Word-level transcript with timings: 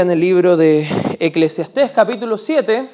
En 0.00 0.10
el 0.10 0.18
libro 0.18 0.56
de 0.56 0.88
Eclesiastés 1.18 1.90
capítulo 1.90 2.38
7, 2.38 2.86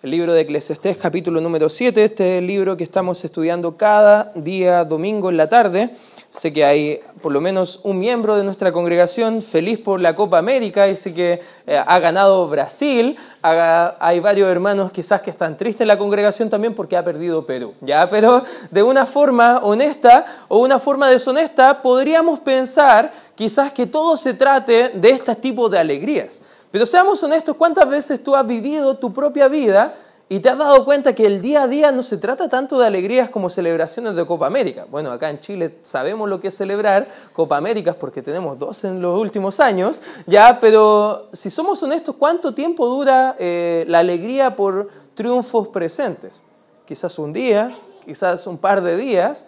el 0.00 0.12
libro 0.12 0.32
de 0.32 0.42
Eclesiastés 0.42 0.96
capítulo 0.96 1.40
número 1.40 1.68
7, 1.68 2.04
este 2.04 2.36
es 2.36 2.38
el 2.38 2.46
libro 2.46 2.76
que 2.76 2.84
estamos 2.84 3.24
estudiando 3.24 3.76
cada 3.76 4.30
día 4.36 4.84
domingo 4.84 5.28
en 5.28 5.36
la 5.36 5.48
tarde. 5.48 5.90
Sé 6.30 6.52
que 6.52 6.64
hay 6.64 7.00
por 7.20 7.32
lo 7.32 7.40
menos 7.40 7.80
un 7.82 7.98
miembro 7.98 8.36
de 8.36 8.44
nuestra 8.44 8.70
congregación 8.70 9.42
feliz 9.42 9.80
por 9.80 10.00
la 10.00 10.14
Copa 10.14 10.38
América 10.38 10.86
y 10.86 10.94
sé 10.94 11.14
que 11.14 11.40
eh, 11.66 11.82
ha 11.84 11.98
ganado 11.98 12.46
Brasil. 12.48 13.16
hay 13.42 14.20
varios 14.20 14.48
hermanos 14.48 14.92
quizás 14.92 15.20
que 15.20 15.30
están 15.30 15.56
tristes 15.56 15.80
en 15.80 15.88
la 15.88 15.98
congregación 15.98 16.48
también 16.48 16.74
porque 16.74 16.96
ha 16.96 17.04
perdido 17.04 17.44
Perú. 17.44 17.74
¿ya? 17.80 18.08
Pero 18.08 18.44
de 18.70 18.82
una 18.84 19.04
forma 19.04 19.58
honesta 19.64 20.24
o 20.46 20.58
una 20.58 20.78
forma 20.78 21.10
deshonesta 21.10 21.82
podríamos 21.82 22.38
pensar 22.38 23.10
quizás 23.34 23.72
que 23.72 23.86
todo 23.86 24.16
se 24.16 24.34
trate 24.34 24.90
de 24.90 25.10
este 25.10 25.34
tipo 25.34 25.68
de 25.68 25.78
alegrías. 25.78 26.40
Pero 26.70 26.84
seamos 26.84 27.22
honestos, 27.22 27.56
¿cuántas 27.56 27.88
veces 27.88 28.22
tú 28.22 28.36
has 28.36 28.46
vivido 28.46 28.96
tu 28.96 29.12
propia 29.12 29.48
vida 29.48 29.94
y 30.28 30.40
te 30.40 30.50
has 30.50 30.58
dado 30.58 30.84
cuenta 30.84 31.14
que 31.14 31.26
el 31.26 31.40
día 31.40 31.62
a 31.62 31.68
día 31.68 31.90
no 31.90 32.02
se 32.02 32.18
trata 32.18 32.50
tanto 32.50 32.78
de 32.78 32.86
alegrías 32.86 33.30
como 33.30 33.48
celebraciones 33.48 34.14
de 34.14 34.26
Copa 34.26 34.46
América? 34.46 34.86
Bueno, 34.90 35.10
acá 35.10 35.30
en 35.30 35.40
Chile 35.40 35.78
sabemos 35.82 36.28
lo 36.28 36.40
que 36.40 36.48
es 36.48 36.56
celebrar 36.56 37.08
Copa 37.32 37.56
Américas 37.56 37.96
porque 37.96 38.20
tenemos 38.20 38.58
dos 38.58 38.84
en 38.84 39.00
los 39.00 39.18
últimos 39.18 39.60
años, 39.60 40.02
ya, 40.26 40.60
pero 40.60 41.28
si 41.32 41.48
somos 41.48 41.82
honestos, 41.82 42.16
¿cuánto 42.18 42.52
tiempo 42.52 42.86
dura 42.86 43.36
eh, 43.38 43.86
la 43.88 44.00
alegría 44.00 44.54
por 44.54 44.88
triunfos 45.14 45.68
presentes? 45.68 46.42
Quizás 46.84 47.18
un 47.18 47.32
día, 47.32 47.78
quizás 48.04 48.46
un 48.46 48.58
par 48.58 48.82
de 48.82 48.98
días, 48.98 49.46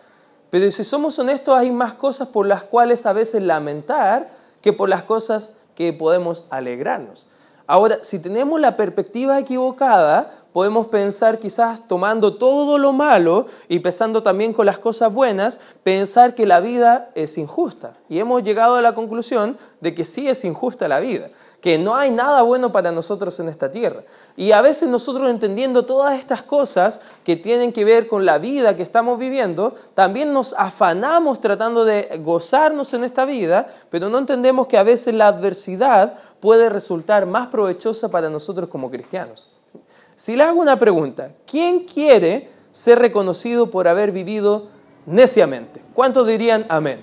pero 0.48 0.70
si 0.70 0.84
somos 0.84 1.18
honestos 1.18 1.54
hay 1.54 1.70
más 1.70 1.94
cosas 1.94 2.28
por 2.28 2.46
las 2.46 2.64
cuales 2.64 3.04
a 3.04 3.12
veces 3.12 3.42
lamentar 3.42 4.30
que 4.62 4.72
por 4.72 4.88
las 4.88 5.02
cosas 5.02 5.54
que 5.80 5.94
podemos 5.94 6.44
alegrarnos. 6.50 7.26
Ahora, 7.66 8.00
si 8.02 8.18
tenemos 8.18 8.60
la 8.60 8.76
perspectiva 8.76 9.38
equivocada, 9.38 10.30
podemos 10.52 10.88
pensar 10.88 11.38
quizás 11.38 11.88
tomando 11.88 12.34
todo 12.34 12.76
lo 12.76 12.92
malo 12.92 13.46
y 13.66 13.78
pensando 13.78 14.22
también 14.22 14.52
con 14.52 14.66
las 14.66 14.76
cosas 14.76 15.10
buenas, 15.10 15.58
pensar 15.82 16.34
que 16.34 16.44
la 16.44 16.60
vida 16.60 17.08
es 17.14 17.38
injusta. 17.38 17.94
Y 18.10 18.18
hemos 18.18 18.42
llegado 18.42 18.74
a 18.74 18.82
la 18.82 18.94
conclusión 18.94 19.56
de 19.80 19.94
que 19.94 20.04
sí 20.04 20.28
es 20.28 20.44
injusta 20.44 20.86
la 20.86 21.00
vida 21.00 21.30
que 21.60 21.78
no 21.78 21.96
hay 21.96 22.10
nada 22.10 22.42
bueno 22.42 22.72
para 22.72 22.90
nosotros 22.90 23.38
en 23.40 23.48
esta 23.48 23.70
tierra. 23.70 24.02
Y 24.36 24.52
a 24.52 24.62
veces 24.62 24.88
nosotros 24.88 25.30
entendiendo 25.30 25.84
todas 25.84 26.18
estas 26.18 26.42
cosas 26.42 27.00
que 27.24 27.36
tienen 27.36 27.72
que 27.72 27.84
ver 27.84 28.08
con 28.08 28.24
la 28.24 28.38
vida 28.38 28.76
que 28.76 28.82
estamos 28.82 29.18
viviendo, 29.18 29.74
también 29.94 30.32
nos 30.32 30.54
afanamos 30.54 31.40
tratando 31.40 31.84
de 31.84 32.20
gozarnos 32.24 32.94
en 32.94 33.04
esta 33.04 33.24
vida, 33.24 33.68
pero 33.90 34.08
no 34.08 34.18
entendemos 34.18 34.66
que 34.66 34.78
a 34.78 34.82
veces 34.82 35.14
la 35.14 35.28
adversidad 35.28 36.14
puede 36.40 36.70
resultar 36.70 37.26
más 37.26 37.48
provechosa 37.48 38.10
para 38.10 38.30
nosotros 38.30 38.68
como 38.70 38.90
cristianos. 38.90 39.48
Si 40.16 40.36
le 40.36 40.44
hago 40.44 40.60
una 40.60 40.78
pregunta, 40.78 41.32
¿quién 41.46 41.80
quiere 41.80 42.50
ser 42.72 42.98
reconocido 42.98 43.70
por 43.70 43.88
haber 43.88 44.12
vivido 44.12 44.68
neciamente? 45.06 45.82
¿Cuántos 45.94 46.26
dirían 46.26 46.66
amén? 46.68 47.00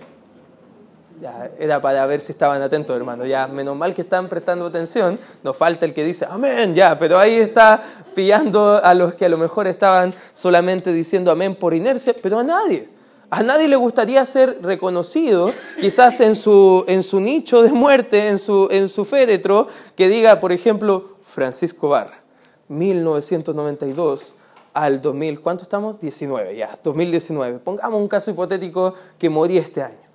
Ya, 1.19 1.49
era 1.57 1.81
para 1.81 2.05
ver 2.05 2.21
si 2.21 2.31
estaban 2.31 2.61
atentos, 2.61 2.95
hermano. 2.95 3.25
Ya, 3.25 3.47
menos 3.47 3.75
mal 3.75 3.95
que 3.95 4.01
están 4.03 4.29
prestando 4.29 4.67
atención. 4.67 5.19
Nos 5.43 5.57
falta 5.57 5.85
el 5.85 5.93
que 5.93 6.03
dice 6.03 6.27
amén, 6.29 6.75
ya, 6.75 6.97
pero 6.99 7.17
ahí 7.17 7.35
está 7.35 7.81
pillando 8.13 8.79
a 8.83 8.93
los 8.93 9.15
que 9.15 9.25
a 9.25 9.29
lo 9.29 9.37
mejor 9.37 9.65
estaban 9.65 10.13
solamente 10.33 10.93
diciendo 10.93 11.31
amén 11.31 11.55
por 11.55 11.73
inercia, 11.73 12.13
pero 12.21 12.39
a 12.39 12.43
nadie. 12.43 12.89
A 13.31 13.41
nadie 13.41 13.67
le 13.67 13.75
gustaría 13.75 14.23
ser 14.25 14.59
reconocido, 14.61 15.51
quizás 15.81 16.21
en 16.21 16.35
su, 16.35 16.85
en 16.87 17.01
su 17.03 17.19
nicho 17.19 17.61
de 17.61 17.71
muerte, 17.71 18.29
en 18.29 18.37
su, 18.37 18.69
en 18.71 18.87
su 18.87 19.03
féretro, 19.03 19.67
que 19.95 20.07
diga, 20.07 20.39
por 20.39 20.51
ejemplo, 20.51 21.17
Francisco 21.23 21.89
Barra, 21.89 22.21
1992 22.69 24.35
al 24.73 25.01
2000, 25.01 25.41
¿cuánto 25.41 25.63
estamos? 25.63 25.99
19, 25.99 26.55
ya, 26.55 26.77
2019. 26.81 27.59
Pongamos 27.59 27.99
un 27.99 28.07
caso 28.07 28.31
hipotético 28.31 28.93
que 29.17 29.29
morí 29.29 29.57
este 29.57 29.81
año 29.81 30.06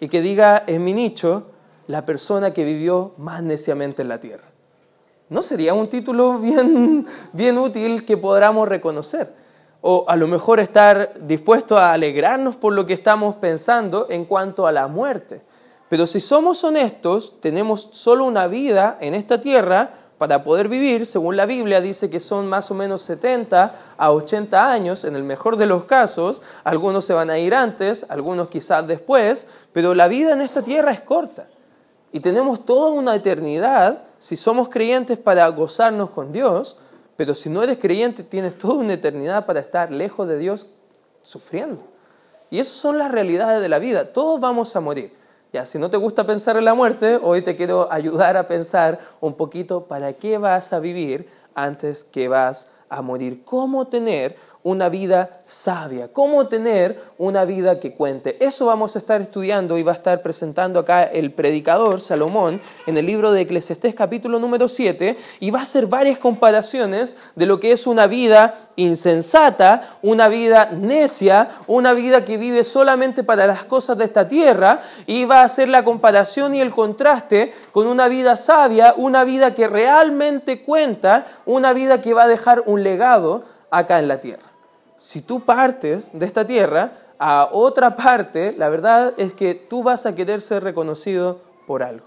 y 0.00 0.08
que 0.08 0.20
diga 0.20 0.62
en 0.66 0.84
mi 0.84 0.92
nicho 0.92 1.46
la 1.86 2.04
persona 2.04 2.52
que 2.52 2.64
vivió 2.64 3.14
más 3.16 3.42
neciamente 3.42 4.02
en 4.02 4.08
la 4.08 4.20
tierra. 4.20 4.44
¿No 5.28 5.42
sería 5.42 5.74
un 5.74 5.88
título 5.88 6.38
bien, 6.38 7.06
bien 7.32 7.58
útil 7.58 8.04
que 8.04 8.16
podamos 8.16 8.68
reconocer? 8.68 9.34
O 9.80 10.04
a 10.08 10.16
lo 10.16 10.26
mejor 10.26 10.60
estar 10.60 11.14
dispuesto 11.20 11.76
a 11.78 11.92
alegrarnos 11.92 12.56
por 12.56 12.72
lo 12.72 12.86
que 12.86 12.94
estamos 12.94 13.36
pensando 13.36 14.06
en 14.10 14.24
cuanto 14.24 14.66
a 14.66 14.72
la 14.72 14.88
muerte. 14.88 15.42
Pero 15.88 16.06
si 16.06 16.20
somos 16.20 16.64
honestos, 16.64 17.36
tenemos 17.40 17.88
solo 17.92 18.24
una 18.24 18.46
vida 18.46 18.98
en 19.00 19.14
esta 19.14 19.40
tierra 19.40 19.92
para 20.18 20.42
poder 20.42 20.68
vivir, 20.68 21.06
según 21.06 21.36
la 21.36 21.46
Biblia 21.46 21.80
dice 21.80 22.10
que 22.10 22.18
son 22.18 22.48
más 22.48 22.70
o 22.72 22.74
menos 22.74 23.02
70 23.02 23.74
a 23.96 24.10
80 24.10 24.70
años, 24.70 25.04
en 25.04 25.14
el 25.14 25.22
mejor 25.22 25.56
de 25.56 25.66
los 25.66 25.84
casos, 25.84 26.42
algunos 26.64 27.04
se 27.04 27.14
van 27.14 27.30
a 27.30 27.38
ir 27.38 27.54
antes, 27.54 28.04
algunos 28.08 28.48
quizás 28.48 28.86
después, 28.86 29.46
pero 29.72 29.94
la 29.94 30.08
vida 30.08 30.32
en 30.32 30.40
esta 30.40 30.62
tierra 30.62 30.90
es 30.90 31.00
corta. 31.00 31.46
Y 32.12 32.20
tenemos 32.20 32.66
toda 32.66 32.90
una 32.90 33.14
eternidad, 33.14 34.02
si 34.18 34.36
somos 34.36 34.68
creyentes, 34.68 35.18
para 35.18 35.46
gozarnos 35.48 36.10
con 36.10 36.32
Dios, 36.32 36.76
pero 37.16 37.34
si 37.34 37.48
no 37.48 37.62
eres 37.62 37.78
creyente, 37.78 38.24
tienes 38.24 38.58
toda 38.58 38.74
una 38.74 38.94
eternidad 38.94 39.46
para 39.46 39.60
estar 39.60 39.92
lejos 39.92 40.26
de 40.26 40.38
Dios 40.38 40.66
sufriendo. 41.22 41.84
Y 42.50 42.58
esas 42.58 42.74
son 42.74 42.98
las 42.98 43.12
realidades 43.12 43.60
de 43.60 43.68
la 43.68 43.78
vida, 43.78 44.12
todos 44.12 44.40
vamos 44.40 44.74
a 44.74 44.80
morir. 44.80 45.12
Ya, 45.50 45.64
si 45.64 45.78
no 45.78 45.88
te 45.88 45.96
gusta 45.96 46.26
pensar 46.26 46.58
en 46.58 46.66
la 46.66 46.74
muerte, 46.74 47.18
hoy 47.22 47.40
te 47.40 47.56
quiero 47.56 47.90
ayudar 47.90 48.36
a 48.36 48.46
pensar 48.46 48.98
un 49.20 49.32
poquito 49.32 49.84
para 49.84 50.12
qué 50.12 50.36
vas 50.36 50.74
a 50.74 50.78
vivir 50.78 51.26
antes 51.54 52.04
que 52.04 52.28
vas 52.28 52.70
a 52.90 53.00
morir. 53.00 53.44
Cómo 53.44 53.86
tener 53.86 54.36
una 54.62 54.88
vida 54.88 55.40
sabia, 55.46 56.08
cómo 56.12 56.48
tener 56.48 57.00
una 57.16 57.44
vida 57.44 57.80
que 57.80 57.94
cuente. 57.94 58.36
Eso 58.44 58.66
vamos 58.66 58.96
a 58.96 58.98
estar 58.98 59.20
estudiando 59.20 59.78
y 59.78 59.82
va 59.82 59.92
a 59.92 59.94
estar 59.94 60.20
presentando 60.20 60.80
acá 60.80 61.04
el 61.04 61.32
predicador 61.32 62.00
Salomón 62.00 62.60
en 62.86 62.96
el 62.96 63.06
libro 63.06 63.32
de 63.32 63.42
Eclesiastés 63.42 63.94
capítulo 63.94 64.38
número 64.38 64.68
7 64.68 65.16
y 65.40 65.50
va 65.50 65.60
a 65.60 65.62
hacer 65.62 65.86
varias 65.86 66.18
comparaciones 66.18 67.16
de 67.36 67.46
lo 67.46 67.60
que 67.60 67.72
es 67.72 67.86
una 67.86 68.06
vida 68.08 68.56
insensata, 68.76 69.96
una 70.02 70.28
vida 70.28 70.70
necia, 70.72 71.48
una 71.66 71.92
vida 71.92 72.24
que 72.24 72.36
vive 72.36 72.64
solamente 72.64 73.24
para 73.24 73.46
las 73.46 73.64
cosas 73.64 73.96
de 73.96 74.04
esta 74.04 74.28
tierra 74.28 74.80
y 75.06 75.24
va 75.24 75.40
a 75.40 75.44
hacer 75.44 75.68
la 75.68 75.84
comparación 75.84 76.54
y 76.54 76.60
el 76.60 76.72
contraste 76.72 77.52
con 77.72 77.86
una 77.86 78.08
vida 78.08 78.36
sabia, 78.36 78.94
una 78.96 79.24
vida 79.24 79.54
que 79.54 79.68
realmente 79.68 80.62
cuenta, 80.62 81.26
una 81.46 81.72
vida 81.72 82.00
que 82.00 82.12
va 82.12 82.24
a 82.24 82.28
dejar 82.28 82.64
un 82.66 82.82
legado 82.82 83.44
acá 83.70 83.98
en 83.98 84.08
la 84.08 84.20
tierra 84.20 84.47
si 84.98 85.22
tú 85.22 85.44
partes 85.44 86.10
de 86.12 86.26
esta 86.26 86.44
tierra 86.44 86.92
a 87.18 87.48
otra 87.52 87.96
parte, 87.96 88.52
la 88.58 88.68
verdad 88.68 89.14
es 89.16 89.32
que 89.32 89.54
tú 89.54 89.82
vas 89.82 90.06
a 90.06 90.14
querer 90.14 90.42
ser 90.42 90.64
reconocido 90.64 91.40
por 91.66 91.84
algo. 91.84 92.04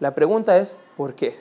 La 0.00 0.14
pregunta 0.14 0.58
es, 0.58 0.76
¿por 0.96 1.14
qué? 1.14 1.40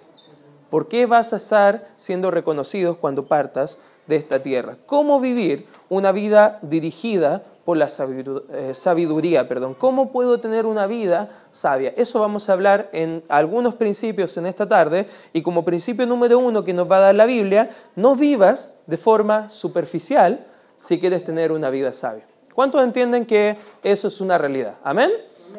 ¿Por 0.70 0.88
qué 0.88 1.08
vas 1.08 1.34
a 1.34 1.38
estar 1.38 1.88
siendo 1.98 2.30
reconocidos 2.32 2.98
cuando 2.98 3.26
partas 3.26 3.80
de 4.06 4.16
esta 4.16 4.42
tierra? 4.44 4.78
¿Cómo 4.86 5.20
vivir 5.20 5.66
una 5.90 6.12
vida 6.12 6.60
dirigida 6.62 7.44
por 7.66 7.78
la 7.78 7.88
eh, 7.88 8.74
sabiduría? 8.76 9.48
Perdón. 9.48 9.74
¿Cómo 9.74 10.12
puedo 10.12 10.40
tener 10.40 10.68
una 10.68 10.86
vida 10.86 11.30
sabia? 11.50 11.94
Eso 11.98 12.20
vamos 12.20 12.48
a 12.48 12.54
hablar 12.54 12.90
en 12.94 13.24
algunos 13.28 13.74
principios 13.74 14.38
en 14.38 14.46
esta 14.46 14.70
tarde 14.70 15.08
y 15.34 15.42
como 15.42 15.66
principio 15.66 16.06
número 16.06 16.38
uno 16.38 16.64
que 16.64 16.74
nos 16.74 16.90
va 16.90 16.98
a 16.98 17.02
dar 17.02 17.16
la 17.16 17.26
Biblia, 17.26 17.72
no 17.96 18.16
vivas 18.16 18.76
de 18.86 18.98
forma 18.98 19.50
superficial, 19.50 20.46
si 20.86 21.00
quieres 21.00 21.24
tener 21.24 21.52
una 21.52 21.72
vida 21.72 21.94
sabia. 21.94 22.26
¿Cuántos 22.54 22.84
entienden 22.84 23.26
que 23.26 23.58
eso 23.84 24.08
es 24.08 24.22
una 24.22 24.38
realidad? 24.38 24.76
¿Amén? 24.84 25.10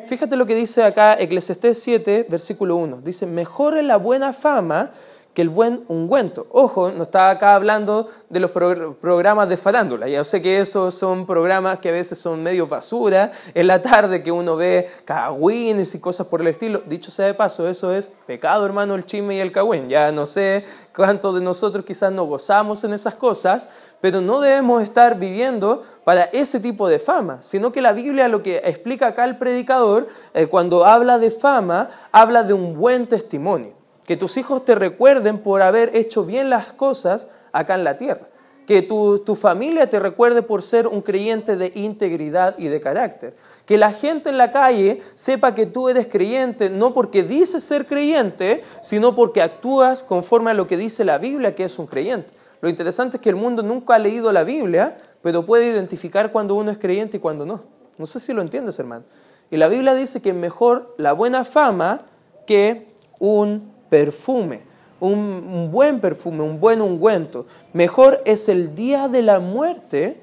Fíjate 0.07 0.37
lo 0.37 0.47
que 0.47 0.55
dice 0.55 0.85
acá 0.85 1.15
Eclesiastés 1.19 1.83
7, 1.83 2.27
versículo 2.29 2.77
1. 2.77 3.01
Dice, 3.03 3.27
mejor 3.27 3.77
es 3.77 3.85
la 3.85 3.97
buena 3.97 4.33
fama 4.33 4.93
que 5.37 5.43
el 5.43 5.51
buen 5.51 5.85
ungüento. 5.89 6.47
Ojo, 6.51 6.91
no 6.93 7.03
estaba 7.03 7.29
acá 7.29 7.55
hablando 7.55 8.09
de 8.31 8.41
los 8.41 8.53
programas 8.53 9.47
de 9.51 9.59
farándula. 9.59 10.09
Ya 10.09 10.25
sé 10.25 10.41
que 10.41 10.61
esos 10.61 10.95
son 10.95 11.27
programas 11.27 11.79
que 11.79 11.91
a 11.91 11.93
veces 11.93 12.19
son 12.19 12.43
medio 12.43 12.67
basura. 12.67 13.33
En 13.53 13.67
la 13.67 13.83
tarde 13.83 14.23
que 14.23 14.33
uno 14.33 14.57
ve 14.57 14.89
cagüines 15.05 15.95
y 15.95 16.01
cosas 16.01 16.27
por 16.29 16.41
el 16.41 16.47
estilo. 16.47 16.81
Dicho 16.87 17.11
sea 17.11 17.27
de 17.27 17.35
paso, 17.35 17.69
eso 17.69 17.93
es 17.93 18.11
pecado, 18.27 18.65
hermano, 18.65 18.95
el 18.95 19.05
chisme 19.05 19.37
y 19.37 19.41
el 19.41 19.53
cagüín. 19.53 19.91
Ya 19.91 20.11
no 20.11 20.25
sé 20.25 20.65
cuántos 20.95 21.35
de 21.35 21.43
nosotros 21.43 21.85
quizás 21.85 22.11
no 22.11 22.25
gozamos 22.25 22.83
en 22.85 22.95
esas 22.95 23.17
cosas, 23.17 23.69
pero 24.01 24.23
no 24.23 24.41
debemos 24.41 24.83
estar 24.83 25.19
viviendo 25.19 25.83
para 26.05 26.25
ese 26.33 26.61
tipo 26.61 26.89
de 26.89 26.99
fama, 26.99 27.43
sino 27.43 27.73
que 27.73 27.83
la 27.83 27.93
Biblia 27.93 28.27
lo 28.29 28.43
que 28.43 28.63
explica 28.65 29.09
acá 29.09 29.27
el 29.27 29.37
predicador, 29.37 30.09
eh, 30.33 30.47
cuando 30.47 30.87
habla 30.87 31.19
de 31.19 31.31
fama, 31.31 31.91
habla 32.11 32.43
de 32.43 32.55
un 32.55 32.75
buen 32.75 33.07
testimonio 33.07 33.76
que 34.07 34.17
tus 34.17 34.37
hijos 34.37 34.65
te 34.65 34.75
recuerden 34.75 35.39
por 35.39 35.63
haber 35.63 35.95
hecho 35.97 36.25
bien 36.25 36.49
las 36.49 36.73
cosas 36.73 37.27
acá 37.53 37.75
en 37.75 37.85
la 37.85 37.99
tierra. 37.99 38.29
Que 38.67 38.83
tu, 38.83 39.37
familia 39.37 39.89
te 39.89 40.01
recuerde 40.01 40.43
por 40.43 40.63
ser 40.63 40.89
un 40.89 41.01
creyente 41.01 41.57
de 41.57 41.71
integridad 41.75 42.57
y 42.59 42.67
de 42.67 42.81
carácter. 42.81 43.35
Que 43.65 43.79
la 43.79 43.93
gente 43.93 44.31
en 44.31 44.39
la 44.39 44.51
calle 44.51 45.01
sepa 45.15 45.55
que 45.55 45.67
tú 45.67 45.89
eres 45.89 46.09
creyente, 46.09 46.71
no 46.71 46.93
porque 46.93 47.23
dices 47.23 47.63
ser 47.63 47.87
creyente, 47.87 48.65
sino 48.81 49.15
porque 49.15 49.43
actúas 49.43 50.03
conforme 50.03 50.51
a 50.51 50.55
lo 50.55 50.67
que 50.67 50.77
dice 50.77 51.05
la 51.05 51.19
Biblia 51.19 51.55
que 51.55 51.65
es 51.65 51.79
un 51.79 51.87
creyente. 51.87 52.31
Lo 52.61 52.69
interesante 52.69 53.19
es 53.19 53.21
que 53.21 53.29
el 53.29 53.37
mundo 53.37 53.63
nunca 53.63 53.95
ha 53.95 53.99
leído 53.99 54.33
la 54.33 54.43
Biblia, 54.43 54.97
pero 55.23 55.47
puede 55.47 55.69
identificar 55.69 56.33
cuando 56.33 56.55
uno 56.55 56.71
es 56.73 56.79
creyente 56.79 57.19
y 57.19 57.21
cuando 57.21 57.47
no. 57.47 57.63
No 57.99 58.07
sé 58.07 58.19
si 58.19 58.33
lo 58.33 58.43
entiendes, 58.43 58.79
hermano. 58.79 59.05
Y 59.51 59.59
la 59.59 59.69
Biblia 59.69 59.95
dice 59.95 60.21
que 60.21 60.31
es 60.31 60.35
mejor 60.35 60.95
la 60.99 61.13
buena 61.13 61.45
fama 61.45 62.01
que 62.47 62.89
un 63.21 63.76
perfume, 63.89 64.63
un, 65.01 65.71
buen 65.71 66.01
perfume, 66.01 66.43
un 66.43 66.61
buen 66.61 66.81
ungüento. 66.81 67.47
Mejor 67.73 68.23
es 68.25 68.49
el 68.49 68.75
día 68.75 69.09
de 69.09 69.23
la 69.23 69.41
muerte 69.41 70.21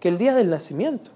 que 0.00 0.08
el 0.08 0.18
día 0.18 0.34
del 0.34 0.50
nacimiento. 0.50 1.10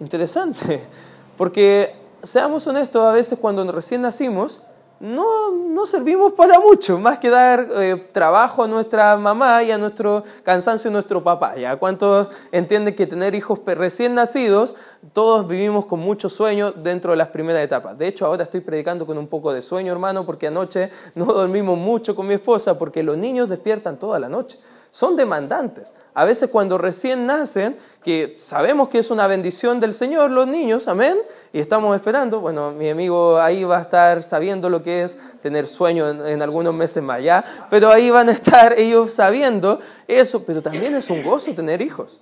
Interesante, 0.00 0.80
porque 1.36 1.94
seamos 2.22 2.66
honestos, 2.66 3.04
a 3.04 3.12
veces 3.12 3.38
cuando 3.38 3.70
recién 3.70 4.02
nacimos, 4.02 4.62
no, 5.00 5.52
no 5.52 5.86
servimos 5.86 6.32
para 6.32 6.58
mucho, 6.58 6.98
más 6.98 7.18
que 7.18 7.30
dar 7.30 7.68
eh, 7.76 8.08
trabajo 8.12 8.64
a 8.64 8.68
nuestra 8.68 9.16
mamá 9.16 9.62
y 9.62 9.70
a 9.70 9.78
nuestro 9.78 10.24
cansancio 10.42 10.90
a 10.90 10.92
nuestro 10.92 11.22
papá. 11.22 11.56
¿ya? 11.56 11.76
¿Cuántos 11.76 12.28
entienden 12.50 12.94
que 12.94 13.06
tener 13.06 13.34
hijos 13.34 13.60
recién 13.64 14.14
nacidos, 14.14 14.74
todos 15.12 15.46
vivimos 15.46 15.86
con 15.86 16.00
mucho 16.00 16.28
sueño 16.28 16.72
dentro 16.72 17.12
de 17.12 17.16
las 17.16 17.28
primeras 17.28 17.62
etapas? 17.62 17.96
De 17.96 18.08
hecho, 18.08 18.26
ahora 18.26 18.42
estoy 18.42 18.60
predicando 18.60 19.06
con 19.06 19.18
un 19.18 19.28
poco 19.28 19.52
de 19.52 19.62
sueño, 19.62 19.92
hermano, 19.92 20.26
porque 20.26 20.48
anoche 20.48 20.90
no 21.14 21.24
dormimos 21.26 21.78
mucho 21.78 22.16
con 22.16 22.26
mi 22.26 22.34
esposa, 22.34 22.78
porque 22.78 23.02
los 23.02 23.16
niños 23.16 23.48
despiertan 23.48 23.98
toda 23.98 24.18
la 24.18 24.28
noche 24.28 24.58
son 24.90 25.16
demandantes. 25.16 25.92
A 26.14 26.24
veces 26.24 26.50
cuando 26.50 26.78
recién 26.78 27.26
nacen, 27.26 27.76
que 28.02 28.36
sabemos 28.38 28.88
que 28.88 28.98
es 28.98 29.10
una 29.10 29.26
bendición 29.26 29.80
del 29.80 29.94
Señor 29.94 30.30
los 30.30 30.48
niños, 30.48 30.88
amén, 30.88 31.16
y 31.52 31.60
estamos 31.60 31.94
esperando, 31.94 32.40
bueno, 32.40 32.72
mi 32.72 32.90
amigo 32.90 33.38
ahí 33.38 33.64
va 33.64 33.78
a 33.78 33.82
estar 33.82 34.22
sabiendo 34.22 34.68
lo 34.68 34.82
que 34.82 35.04
es 35.04 35.18
tener 35.40 35.68
sueño 35.68 36.26
en, 36.26 36.42
algunos 36.42 36.74
meses 36.74 37.02
más 37.02 37.18
allá, 37.18 37.44
pero 37.70 37.90
ahí 37.90 38.10
van 38.10 38.28
a 38.28 38.32
estar 38.32 38.78
ellos 38.78 39.12
sabiendo 39.12 39.78
eso, 40.08 40.44
pero 40.44 40.60
también 40.62 40.94
es 40.94 41.08
un 41.10 41.22
gozo 41.22 41.52
tener 41.52 41.80
hijos, 41.80 42.20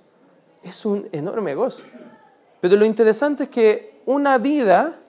es 0.63 0.85
un 0.85 1.07
enorme 1.11 1.55
gozo. 1.55 1.83
Pero 2.61 2.75
lo 2.75 2.85
interesante 2.85 3.43
es 3.45 3.49
que 3.49 4.01
una 4.05 4.37
vida 4.37 4.99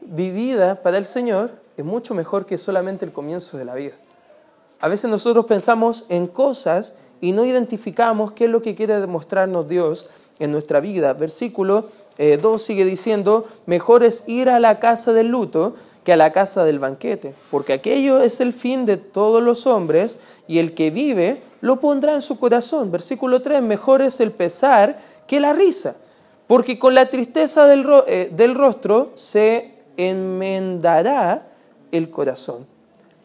vivida 0.00 0.82
para 0.82 0.98
el 0.98 1.06
Señor 1.06 1.50
es 1.76 1.84
mucho 1.84 2.14
mejor 2.14 2.46
que 2.46 2.58
solamente 2.58 3.04
el 3.04 3.12
comienzo 3.12 3.58
de 3.58 3.64
la 3.64 3.74
vida. 3.74 3.94
A 4.80 4.88
veces 4.88 5.10
nosotros 5.10 5.46
pensamos 5.46 6.04
en 6.08 6.26
cosas 6.26 6.94
y 7.20 7.32
no 7.32 7.44
identificamos 7.44 8.32
qué 8.32 8.44
es 8.44 8.50
lo 8.50 8.62
que 8.62 8.74
quiere 8.74 9.00
demostrarnos 9.00 9.68
Dios 9.68 10.08
en 10.38 10.52
nuestra 10.52 10.80
vida. 10.80 11.14
Versículo 11.14 11.82
2 11.82 11.88
eh, 12.18 12.58
sigue 12.58 12.84
diciendo, 12.84 13.46
mejor 13.66 14.04
es 14.04 14.24
ir 14.26 14.50
a 14.50 14.60
la 14.60 14.78
casa 14.78 15.12
del 15.12 15.28
luto 15.28 15.74
que 16.04 16.12
a 16.12 16.16
la 16.16 16.30
casa 16.30 16.64
del 16.64 16.78
banquete, 16.78 17.34
porque 17.50 17.72
aquello 17.72 18.20
es 18.20 18.40
el 18.40 18.52
fin 18.52 18.86
de 18.86 18.96
todos 18.96 19.42
los 19.42 19.66
hombres 19.66 20.20
y 20.46 20.60
el 20.60 20.74
que 20.74 20.90
vive 20.90 21.42
lo 21.60 21.80
pondrá 21.80 22.14
en 22.14 22.22
su 22.22 22.38
corazón. 22.38 22.92
Versículo 22.92 23.42
3, 23.42 23.60
mejor 23.62 24.02
es 24.02 24.20
el 24.20 24.30
pesar 24.30 24.98
que 25.26 25.40
la 25.40 25.52
risa, 25.52 25.96
porque 26.46 26.78
con 26.78 26.94
la 26.94 27.06
tristeza 27.06 27.66
del, 27.66 27.84
eh, 28.06 28.30
del 28.32 28.54
rostro 28.54 29.10
se 29.16 29.74
enmendará 29.96 31.48
el 31.90 32.08
corazón. 32.10 32.75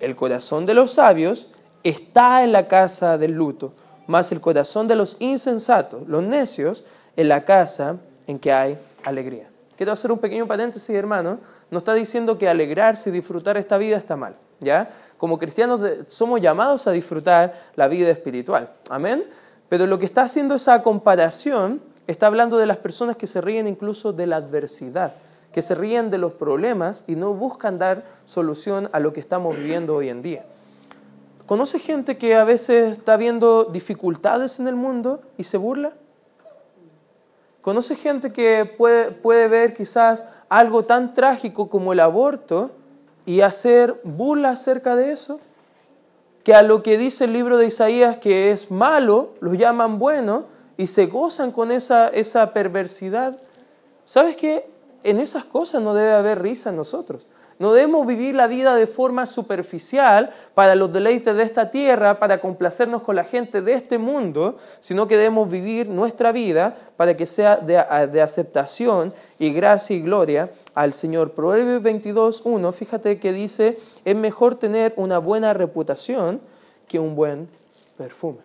El 0.01 0.15
corazón 0.15 0.65
de 0.65 0.73
los 0.73 0.93
sabios 0.93 1.49
está 1.83 2.43
en 2.43 2.51
la 2.51 2.67
casa 2.67 3.19
del 3.19 3.33
luto, 3.33 3.71
mas 4.07 4.31
el 4.31 4.41
corazón 4.41 4.87
de 4.87 4.95
los 4.95 5.15
insensatos, 5.19 6.07
los 6.07 6.23
necios, 6.23 6.83
en 7.15 7.29
la 7.29 7.45
casa 7.45 7.97
en 8.25 8.39
que 8.39 8.51
hay 8.51 8.79
alegría. 9.05 9.47
Quiero 9.77 9.91
hacer 9.91 10.11
un 10.11 10.17
pequeño 10.17 10.47
paréntesis, 10.47 10.89
hermano. 10.89 11.39
No 11.69 11.77
está 11.77 11.93
diciendo 11.93 12.37
que 12.39 12.49
alegrarse 12.49 13.09
y 13.09 13.13
disfrutar 13.13 13.57
esta 13.57 13.77
vida 13.77 13.95
está 13.95 14.15
mal, 14.15 14.35
¿ya? 14.59 14.89
Como 15.19 15.37
cristianos 15.37 15.79
somos 16.07 16.41
llamados 16.41 16.87
a 16.87 16.91
disfrutar 16.91 17.53
la 17.75 17.87
vida 17.87 18.09
espiritual. 18.09 18.71
Amén. 18.89 19.23
Pero 19.69 19.85
lo 19.85 19.99
que 19.99 20.05
está 20.05 20.23
haciendo 20.23 20.55
esa 20.55 20.81
comparación 20.81 21.79
está 22.07 22.25
hablando 22.25 22.57
de 22.57 22.65
las 22.65 22.77
personas 22.77 23.17
que 23.17 23.27
se 23.27 23.39
ríen 23.39 23.67
incluso 23.67 24.13
de 24.13 24.25
la 24.25 24.37
adversidad 24.37 25.13
que 25.53 25.61
se 25.61 25.75
ríen 25.75 26.09
de 26.09 26.17
los 26.17 26.33
problemas 26.33 27.03
y 27.07 27.15
no 27.15 27.33
buscan 27.33 27.77
dar 27.77 28.03
solución 28.25 28.89
a 28.93 28.99
lo 28.99 29.13
que 29.13 29.19
estamos 29.19 29.55
viviendo 29.55 29.95
hoy 29.95 30.09
en 30.09 30.21
día. 30.21 30.45
¿Conoce 31.45 31.79
gente 31.79 32.17
que 32.17 32.35
a 32.35 32.45
veces 32.45 32.97
está 32.97 33.17
viendo 33.17 33.65
dificultades 33.65 34.59
en 34.59 34.67
el 34.67 34.75
mundo 34.75 35.21
y 35.37 35.43
se 35.43 35.57
burla? 35.57 35.91
¿Conoce 37.61 37.97
gente 37.97 38.31
que 38.31 38.65
puede, 38.65 39.11
puede 39.11 39.49
ver 39.49 39.73
quizás 39.75 40.25
algo 40.47 40.85
tan 40.85 41.13
trágico 41.13 41.69
como 41.69 41.91
el 41.91 41.99
aborto 41.99 42.71
y 43.25 43.41
hacer 43.41 43.99
burla 44.05 44.51
acerca 44.51 44.95
de 44.95 45.11
eso? 45.11 45.39
Que 46.45 46.55
a 46.55 46.63
lo 46.63 46.81
que 46.81 46.97
dice 46.97 47.25
el 47.25 47.33
libro 47.33 47.57
de 47.57 47.65
Isaías 47.65 48.15
que 48.17 48.51
es 48.51 48.71
malo, 48.71 49.33
lo 49.41 49.53
llaman 49.53 49.99
bueno 49.99 50.45
y 50.77 50.87
se 50.87 51.05
gozan 51.05 51.51
con 51.51 51.71
esa, 51.71 52.07
esa 52.07 52.53
perversidad. 52.53 53.37
¿Sabes 54.05 54.37
qué? 54.37 54.70
En 55.03 55.19
esas 55.19 55.45
cosas 55.45 55.81
no 55.81 55.93
debe 55.93 56.13
haber 56.13 56.41
risa 56.41 56.69
en 56.69 56.75
nosotros. 56.75 57.27
No 57.61 57.73
debemos 57.73 58.07
vivir 58.07 58.33
la 58.33 58.47
vida 58.47 58.75
de 58.75 58.87
forma 58.87 59.27
superficial 59.27 60.31
para 60.55 60.73
los 60.73 60.91
deleites 60.91 61.35
de 61.35 61.43
esta 61.43 61.69
tierra, 61.69 62.17
para 62.17 62.41
complacernos 62.41 63.03
con 63.03 63.15
la 63.15 63.23
gente 63.23 63.61
de 63.61 63.73
este 63.73 63.99
mundo, 63.99 64.57
sino 64.79 65.07
que 65.07 65.15
debemos 65.15 65.47
vivir 65.47 65.87
nuestra 65.87 66.31
vida 66.31 66.75
para 66.97 67.15
que 67.15 67.27
sea 67.27 67.57
de, 67.57 67.77
aceptación 67.77 69.13
y 69.37 69.53
gracia 69.53 69.95
y 69.95 70.01
gloria 70.01 70.49
al 70.73 70.91
Señor. 70.91 71.33
Proverbios 71.33 71.83
22, 71.83 72.41
1, 72.45 72.73
fíjate 72.73 73.19
que 73.19 73.31
dice, 73.31 73.77
es 74.05 74.15
mejor 74.15 74.55
tener 74.55 74.95
una 74.97 75.19
buena 75.19 75.53
reputación 75.53 76.41
que 76.87 76.97
un 76.97 77.15
buen 77.15 77.47
perfume. 77.95 78.39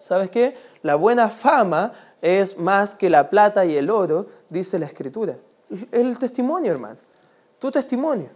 ¿Sabes 0.00 0.28
qué? 0.30 0.56
La 0.82 0.96
buena 0.96 1.30
fama 1.30 1.92
es 2.20 2.58
más 2.58 2.96
que 2.96 3.10
la 3.10 3.30
plata 3.30 3.64
y 3.64 3.76
el 3.76 3.90
oro, 3.90 4.26
dice 4.50 4.80
la 4.80 4.86
Escritura 4.86 5.36
el 5.92 6.18
testimonio, 6.18 6.72
hermano. 6.72 6.98
Tu 7.58 7.70
testimonio. 7.70 8.30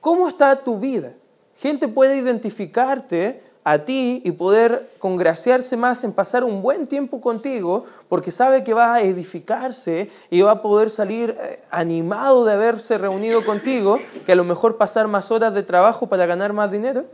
¿Cómo 0.00 0.28
está 0.28 0.62
tu 0.62 0.78
vida? 0.78 1.12
Gente 1.56 1.88
puede 1.88 2.16
identificarte 2.16 3.42
a 3.64 3.78
ti 3.78 4.20
y 4.24 4.32
poder 4.32 4.90
congraciarse 4.98 5.76
más 5.76 6.02
en 6.02 6.12
pasar 6.12 6.42
un 6.42 6.62
buen 6.62 6.88
tiempo 6.88 7.20
contigo 7.20 7.84
porque 8.08 8.32
sabe 8.32 8.64
que 8.64 8.74
va 8.74 8.94
a 8.94 9.02
edificarse 9.02 10.10
y 10.30 10.42
va 10.42 10.52
a 10.52 10.62
poder 10.62 10.90
salir 10.90 11.36
eh, 11.40 11.60
animado 11.70 12.44
de 12.44 12.54
haberse 12.54 12.98
reunido 12.98 13.44
contigo 13.44 14.00
que 14.26 14.32
a 14.32 14.34
lo 14.34 14.44
mejor 14.44 14.76
pasar 14.76 15.06
más 15.06 15.30
horas 15.30 15.54
de 15.54 15.62
trabajo 15.62 16.08
para 16.08 16.26
ganar 16.26 16.52
más 16.52 16.72
dinero. 16.72 17.04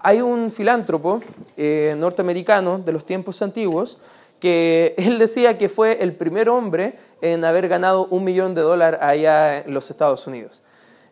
Hay 0.00 0.20
un 0.20 0.50
filántropo 0.50 1.20
eh, 1.56 1.94
norteamericano 1.96 2.78
de 2.78 2.92
los 2.92 3.04
tiempos 3.04 3.40
antiguos 3.42 3.98
que 4.46 4.94
él 4.96 5.18
decía 5.18 5.58
que 5.58 5.68
fue 5.68 6.04
el 6.04 6.14
primer 6.14 6.48
hombre 6.48 6.96
en 7.20 7.44
haber 7.44 7.66
ganado 7.66 8.06
un 8.10 8.22
millón 8.22 8.54
de 8.54 8.60
dólares 8.60 9.00
allá 9.02 9.58
en 9.58 9.74
los 9.74 9.90
Estados 9.90 10.24
Unidos. 10.28 10.62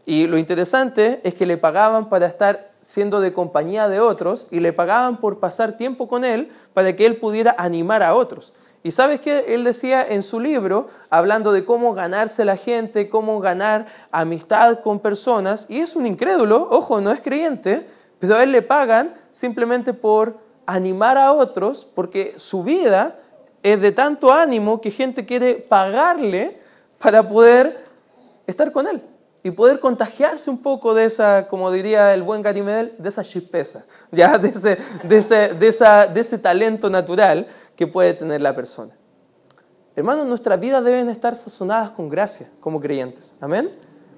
Y 0.07 0.29
lo 0.29 0.39
interesante 0.39 1.21
es 1.25 1.35
que 1.35 1.45
le 1.45 1.57
pagaban 1.57 2.09
para 2.09 2.27
estar 2.27 2.71
siendo 2.81 3.21
de 3.21 3.33
compañía 3.33 3.89
de 3.89 3.99
otros 3.99 4.47
y 4.53 4.61
le 4.61 4.73
pagaban 4.73 5.17
por 5.17 5.41
pasar 5.41 5.77
tiempo 5.77 6.07
con 6.07 6.25
él 6.25 6.53
para 6.75 6.95
que 6.95 7.07
él 7.07 7.17
pudiera 7.17 7.57
animar 7.59 8.05
a 8.05 8.15
otros. 8.15 8.55
Y 8.85 8.93
sabes 8.93 9.21
qué 9.21 9.47
él 9.49 9.65
decía 9.65 10.07
en 10.09 10.23
su 10.23 10.39
libro, 10.39 10.87
hablando 11.11 11.51
de 11.51 11.65
cómo 11.65 11.93
ganarse 11.93 12.45
la 12.45 12.57
gente, 12.57 13.09
cómo 13.09 13.41
ganar 13.41 13.87
amistad 14.13 14.79
con 14.79 15.01
personas, 15.01 15.67
y 15.69 15.81
es 15.81 15.97
un 15.97 16.07
incrédulo, 16.07 16.69
ojo, 16.71 17.01
no 17.01 17.11
es 17.11 17.21
creyente, 17.21 17.85
pero 18.21 18.37
a 18.37 18.45
él 18.45 18.53
le 18.53 18.63
pagan 18.63 19.13
simplemente 19.33 19.93
por 19.93 20.39
animar 20.67 21.19
a 21.19 21.33
otros 21.33 21.85
porque 21.85 22.35
su 22.37 22.63
vida 22.63 23.19
es 23.65 23.81
de 23.81 23.91
tanto 23.91 24.31
ánimo 24.31 24.81
que 24.81 24.91
gente 24.91 25.25
quiere 25.25 25.55
pagarle 25.55 26.61
para 26.99 27.27
poder 27.27 27.83
estar 28.47 28.71
con 28.71 28.87
él 28.87 29.03
y 29.43 29.51
poder 29.51 29.81
contagiarse 29.81 30.51
un 30.51 30.59
poco 30.59 30.95
de 30.95 31.07
esa, 31.07 31.49
como 31.49 31.73
diría 31.73 32.13
el 32.15 32.23
buen 32.23 32.43
Gary 32.43 32.61
de 32.61 33.09
esa 33.09 33.25
chispeza, 33.25 33.85
¿ya? 34.13 34.35
Ese, 34.37 34.79
de 35.09 36.21
ese 36.21 36.39
talento 36.39 36.91
natural 36.91 37.47
que 37.75 37.87
puede 37.87 38.13
tener 38.15 38.43
la 38.43 38.55
persona. 38.55 38.95
Hermanos, 39.97 40.27
nuestras 40.27 40.61
vidas 40.61 40.85
deben 40.85 41.09
estar 41.09 41.35
sazonadas 41.35 41.91
con 41.91 42.09
gracia 42.09 42.51
como 42.61 42.81
creyentes. 42.81 43.35
Amén. 43.41 43.71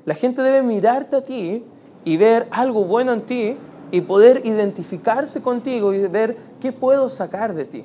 La 0.04 0.14
gente 0.14 0.42
debe 0.42 0.62
mirarte 0.62 1.16
a 1.16 1.22
ti 1.22 1.64
y 2.04 2.16
ver 2.16 2.48
algo 2.50 2.84
bueno 2.84 3.12
en 3.12 3.22
ti 3.22 3.56
y 3.92 4.00
poder 4.00 4.42
identificarse 4.44 5.40
contigo 5.40 5.94
y 5.94 6.00
ver 6.08 6.36
qué 6.60 6.72
puedo 6.72 7.08
sacar 7.10 7.54
de 7.54 7.64
ti, 7.64 7.84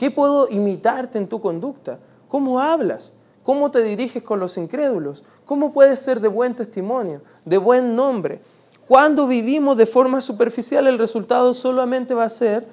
qué 0.00 0.10
puedo 0.10 0.48
imitarte 0.48 1.18
en 1.18 1.28
tu 1.28 1.42
conducta, 1.42 1.98
cómo 2.26 2.58
hablas, 2.58 3.12
cómo 3.42 3.70
te 3.70 3.82
diriges 3.82 4.22
con 4.22 4.40
los 4.40 4.56
incrédulos, 4.56 5.24
cómo 5.44 5.74
puedes 5.74 6.00
ser 6.00 6.20
de 6.22 6.28
buen 6.28 6.54
testimonio, 6.54 7.20
de 7.44 7.58
buen 7.58 7.94
nombre. 7.94 8.40
Cuando 8.88 9.26
vivimos 9.26 9.76
de 9.76 9.84
forma 9.84 10.22
superficial 10.22 10.86
el 10.86 10.98
resultado 10.98 11.52
solamente 11.52 12.14
va 12.14 12.24
a 12.24 12.30
ser 12.30 12.66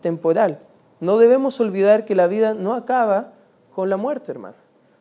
temporal. 0.00 0.60
No 1.00 1.18
debemos 1.18 1.58
olvidar 1.58 2.04
que 2.04 2.14
la 2.14 2.28
vida 2.28 2.54
no 2.54 2.74
acaba 2.74 3.32
con 3.74 3.90
la 3.90 3.96
muerte, 3.96 4.30
hermano. 4.30 4.54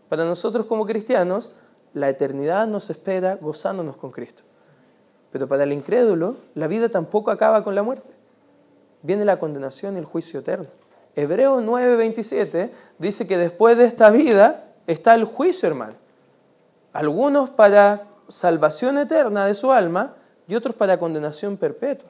Para 0.10 0.26
nosotros 0.26 0.66
como 0.66 0.88
cristianos, 0.88 1.52
la 1.94 2.10
eternidad 2.10 2.66
nos 2.66 2.90
espera 2.90 3.38
gozándonos 3.40 3.98
con 3.98 4.10
Cristo. 4.10 4.42
Pero 5.32 5.48
para 5.48 5.64
el 5.64 5.74
incrédulo, 5.74 6.38
la 6.56 6.66
vida 6.66 6.90
tampoco 6.90 7.30
acaba 7.30 7.64
con 7.64 7.76
la 7.76 7.84
muerte. 7.84 8.14
Viene 9.04 9.26
la 9.26 9.38
condenación 9.38 9.94
y 9.94 10.00
el 10.00 10.06
juicio 10.06 10.40
eterno. 10.40 10.70
Hebreo 11.18 11.62
9:27 11.62 12.70
dice 13.00 13.26
que 13.26 13.40
después 13.40 13.76
de 13.76 13.86
esta 13.86 14.12
vida 14.12 14.66
está 14.86 15.16
el 15.16 15.26
juicio, 15.26 15.68
hermano. 15.68 15.96
Algunos 16.94 17.50
para 17.50 18.04
salvación 18.28 19.00
eterna 19.00 19.48
de 19.48 19.56
su 19.56 19.72
alma 19.72 20.14
y 20.48 20.54
otros 20.54 20.76
para 20.76 21.00
condenación 21.00 21.58
perpetua. 21.58 22.08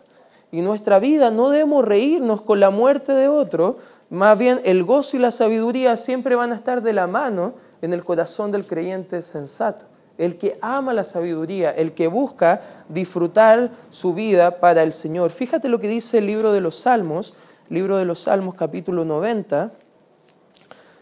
Y 0.52 0.62
nuestra 0.62 1.00
vida 1.00 1.32
no 1.32 1.50
debemos 1.50 1.86
reírnos 1.86 2.42
con 2.42 2.60
la 2.60 2.70
muerte 2.70 3.14
de 3.14 3.30
otro, 3.30 3.78
más 4.10 4.38
bien 4.38 4.60
el 4.66 4.84
gozo 4.84 5.16
y 5.16 5.22
la 5.22 5.32
sabiduría 5.32 5.96
siempre 5.96 6.36
van 6.36 6.52
a 6.52 6.56
estar 6.56 6.82
de 6.82 6.92
la 6.92 7.08
mano 7.08 7.54
en 7.82 7.94
el 7.94 8.04
corazón 8.04 8.52
del 8.52 8.66
creyente 8.66 9.22
sensato. 9.22 9.86
El 10.18 10.38
que 10.38 10.58
ama 10.62 10.94
la 10.94 11.06
sabiduría, 11.06 11.72
el 11.72 11.94
que 11.94 12.08
busca 12.08 12.60
disfrutar 12.90 13.72
su 13.90 14.14
vida 14.14 14.60
para 14.60 14.84
el 14.84 14.92
Señor. 14.92 15.30
Fíjate 15.30 15.70
lo 15.70 15.80
que 15.80 15.88
dice 15.88 16.18
el 16.18 16.26
libro 16.26 16.52
de 16.52 16.60
los 16.60 16.76
Salmos, 16.76 17.34
libro 17.70 17.98
de 17.98 18.06
los 18.06 18.20
Salmos 18.20 18.56
capítulo 18.56 19.04
90. 19.04 19.72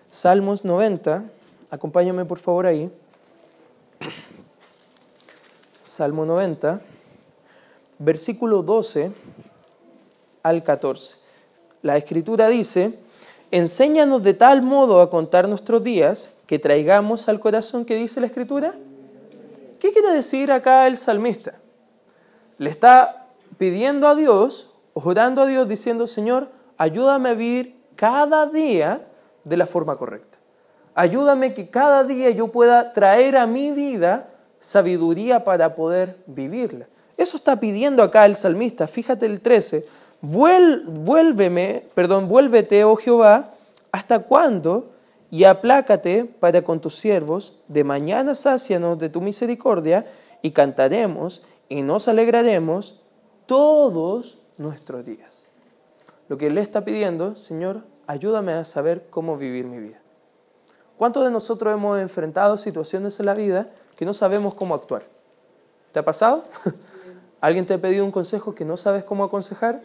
Salmos 0.09 0.65
90, 0.65 1.25
acompáñame 1.69 2.25
por 2.25 2.39
favor 2.39 2.65
ahí. 2.65 2.89
Salmo 5.83 6.25
90, 6.25 6.81
versículo 7.99 8.63
12 8.63 9.11
al 10.41 10.63
14. 10.63 11.15
La 11.81 11.97
escritura 11.97 12.47
dice, 12.47 12.97
enséñanos 13.51 14.23
de 14.23 14.33
tal 14.33 14.61
modo 14.61 15.01
a 15.01 15.09
contar 15.09 15.47
nuestros 15.47 15.83
días 15.83 16.33
que 16.47 16.59
traigamos 16.59 17.29
al 17.29 17.39
corazón 17.39 17.85
que 17.85 17.95
dice 17.95 18.21
la 18.21 18.27
escritura. 18.27 18.73
¿Qué 19.79 19.91
quiere 19.91 20.11
decir 20.11 20.51
acá 20.51 20.87
el 20.87 20.97
salmista? 20.97 21.55
Le 22.57 22.69
está 22.69 23.27
pidiendo 23.57 24.07
a 24.07 24.15
Dios, 24.15 24.69
orando 24.93 25.43
a 25.43 25.45
Dios, 25.45 25.67
diciendo, 25.67 26.07
Señor, 26.07 26.54
ayúdame 26.77 27.29
a 27.29 27.33
vivir 27.33 27.75
cada 27.95 28.45
día 28.47 29.07
de 29.43 29.57
la 29.57 29.65
forma 29.65 29.95
correcta. 29.95 30.37
Ayúdame 30.93 31.53
que 31.53 31.69
cada 31.69 32.03
día 32.03 32.29
yo 32.29 32.47
pueda 32.47 32.93
traer 32.93 33.35
a 33.37 33.47
mi 33.47 33.71
vida 33.71 34.29
sabiduría 34.61 35.43
para 35.43 35.75
poder 35.75 36.17
vivirla. 36.25 36.87
Eso 37.17 37.37
está 37.37 37.59
pidiendo 37.59 38.01
acá 38.01 38.25
el 38.25 38.35
salmista. 38.35 38.87
Fíjate 38.87 39.25
el 39.25 39.41
13. 39.41 39.85
Vuélveme, 40.21 41.85
perdón, 41.93 42.27
vuélvete, 42.27 42.83
oh 42.83 42.95
Jehová, 42.95 43.51
¿hasta 43.91 44.19
cuándo? 44.19 44.91
Y 45.29 45.43
aplácate 45.43 46.25
para 46.25 46.63
con 46.63 46.79
tus 46.79 46.95
siervos. 46.95 47.59
De 47.67 47.83
mañana 47.83 48.33
sácianos 48.33 48.97
de 48.97 49.09
tu 49.09 49.21
misericordia 49.21 50.05
y 50.41 50.51
cantaremos 50.51 51.43
y 51.67 51.81
nos 51.81 52.07
alegraremos 52.07 53.01
todos 53.45 54.39
nuestros 54.57 55.05
días. 55.05 55.34
Lo 56.27 56.37
que 56.37 56.47
él 56.47 56.55
le 56.55 56.61
está 56.61 56.83
pidiendo, 56.85 57.35
Señor, 57.35 57.83
ayúdame 58.07 58.53
a 58.53 58.63
saber 58.65 59.07
cómo 59.09 59.37
vivir 59.37 59.65
mi 59.65 59.79
vida. 59.79 60.01
¿Cuántos 60.97 61.23
de 61.23 61.31
nosotros 61.31 61.73
hemos 61.73 61.99
enfrentado 61.99 62.57
situaciones 62.57 63.19
en 63.19 63.25
la 63.25 63.33
vida 63.33 63.67
que 63.95 64.05
no 64.05 64.13
sabemos 64.13 64.53
cómo 64.53 64.75
actuar. 64.75 65.03
¿Te 65.91 65.99
ha 65.99 66.05
pasado? 66.05 66.43
¿Alguien 67.41 67.65
te 67.65 67.73
ha 67.73 67.81
pedido 67.81 68.05
un 68.05 68.11
consejo 68.11 68.55
que 68.55 68.65
no 68.65 68.77
sabes 68.77 69.03
cómo 69.03 69.23
aconsejar? 69.23 69.81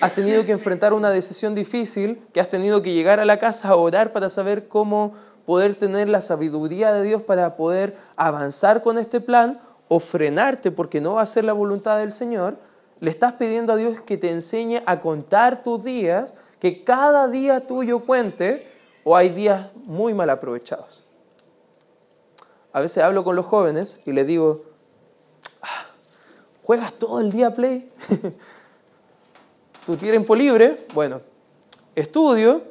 ¿Has 0.00 0.14
tenido 0.14 0.44
que 0.44 0.52
enfrentar 0.52 0.92
una 0.92 1.10
decisión 1.10 1.54
difícil 1.54 2.22
que 2.32 2.40
has 2.40 2.48
tenido 2.48 2.82
que 2.82 2.92
llegar 2.92 3.20
a 3.20 3.24
la 3.24 3.38
casa 3.38 3.68
a 3.68 3.76
orar 3.76 4.12
para 4.12 4.28
saber 4.28 4.68
cómo 4.68 5.14
poder 5.44 5.74
tener 5.74 6.08
la 6.08 6.20
sabiduría 6.20 6.92
de 6.92 7.02
Dios 7.02 7.22
para 7.22 7.56
poder 7.56 7.96
avanzar 8.16 8.82
con 8.82 8.98
este 8.98 9.20
plan 9.20 9.60
o 9.88 9.98
frenarte 9.98 10.70
porque 10.70 11.00
no 11.00 11.14
va 11.14 11.22
a 11.22 11.26
ser 11.26 11.44
la 11.44 11.52
voluntad 11.52 11.98
del 11.98 12.12
Señor? 12.12 12.56
Le 13.00 13.10
estás 13.10 13.34
pidiendo 13.34 13.72
a 13.72 13.76
Dios 13.76 14.00
que 14.02 14.16
te 14.16 14.30
enseñe 14.30 14.82
a 14.86 15.00
contar 15.00 15.62
tus 15.62 15.82
días, 15.82 16.34
que 16.58 16.84
cada 16.84 17.28
día 17.28 17.66
tuyo 17.66 18.00
cuente 18.00 18.66
o 19.04 19.16
hay 19.16 19.30
días 19.30 19.70
muy 19.84 20.12
mal 20.12 20.28
aprovechados. 20.28 21.04
A 22.72 22.80
veces 22.80 23.02
hablo 23.02 23.24
con 23.24 23.34
los 23.34 23.46
jóvenes 23.46 23.98
y 24.04 24.12
les 24.12 24.26
digo, 24.26 24.62
ah, 25.62 25.86
¿juegas 26.62 26.92
todo 26.92 27.20
el 27.20 27.32
día 27.32 27.54
Play? 27.54 27.90
¿Tu 29.86 29.96
tiempo 29.96 30.34
libre? 30.34 30.76
Bueno, 30.94 31.22
estudio 31.94 32.62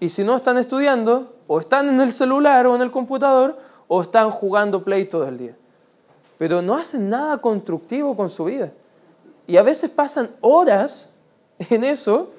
y 0.00 0.08
si 0.08 0.24
no 0.24 0.36
están 0.36 0.58
estudiando, 0.58 1.32
o 1.46 1.60
están 1.60 1.88
en 1.88 2.00
el 2.00 2.12
celular 2.12 2.66
o 2.66 2.74
en 2.74 2.82
el 2.82 2.90
computador, 2.90 3.56
o 3.88 4.02
están 4.02 4.30
jugando 4.30 4.82
Play 4.82 5.06
todo 5.06 5.28
el 5.28 5.38
día. 5.38 5.56
Pero 6.38 6.60
no 6.60 6.74
hacen 6.74 7.08
nada 7.08 7.38
constructivo 7.38 8.16
con 8.16 8.28
su 8.28 8.44
vida. 8.44 8.72
Y 9.46 9.56
a 9.56 9.62
veces 9.62 9.90
pasan 9.90 10.30
horas 10.40 11.10
en 11.70 11.84
eso 11.84 12.32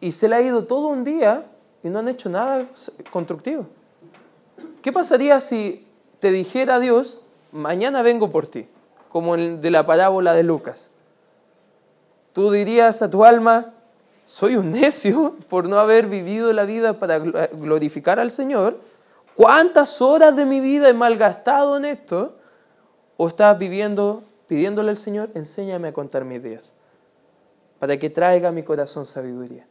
y 0.00 0.12
se 0.12 0.28
le 0.28 0.36
ha 0.36 0.40
ido 0.40 0.64
todo 0.64 0.88
un 0.88 1.04
día 1.04 1.44
y 1.82 1.88
no 1.88 1.98
han 1.98 2.08
hecho 2.08 2.28
nada 2.28 2.64
constructivo. 3.10 3.66
¿Qué 4.82 4.92
pasaría 4.92 5.40
si 5.40 5.86
te 6.20 6.30
dijera 6.30 6.78
Dios, 6.78 7.20
mañana 7.52 8.02
vengo 8.02 8.30
por 8.30 8.46
ti, 8.46 8.68
como 9.08 9.34
el 9.34 9.60
de 9.60 9.70
la 9.70 9.86
parábola 9.86 10.34
de 10.34 10.42
Lucas, 10.42 10.90
tú 12.32 12.50
dirías 12.50 13.02
a 13.02 13.10
tu 13.10 13.24
alma, 13.24 13.74
soy 14.24 14.56
un 14.56 14.70
necio 14.70 15.36
por 15.48 15.68
no 15.68 15.78
haber 15.78 16.06
vivido 16.06 16.52
la 16.52 16.64
vida 16.64 16.98
para 16.98 17.18
glorificar 17.18 18.20
al 18.20 18.30
Señor. 18.30 18.78
¿Cuántas 19.34 20.02
horas 20.02 20.36
de 20.36 20.44
mi 20.44 20.60
vida 20.60 20.88
he 20.88 20.94
malgastado 20.94 21.76
en 21.76 21.84
esto? 21.84 22.36
¿O 23.16 23.28
estás 23.28 23.58
viviendo 23.58 24.22
pidiéndole 24.48 24.90
al 24.90 24.96
Señor, 24.96 25.30
enséñame 25.34 25.88
a 25.88 25.92
contar 25.92 26.24
mis 26.24 26.42
días, 26.42 26.74
para 27.78 27.96
que 27.98 28.10
traiga 28.10 28.48
a 28.48 28.52
mi 28.52 28.64
corazón 28.64 29.06
sabiduría? 29.06 29.66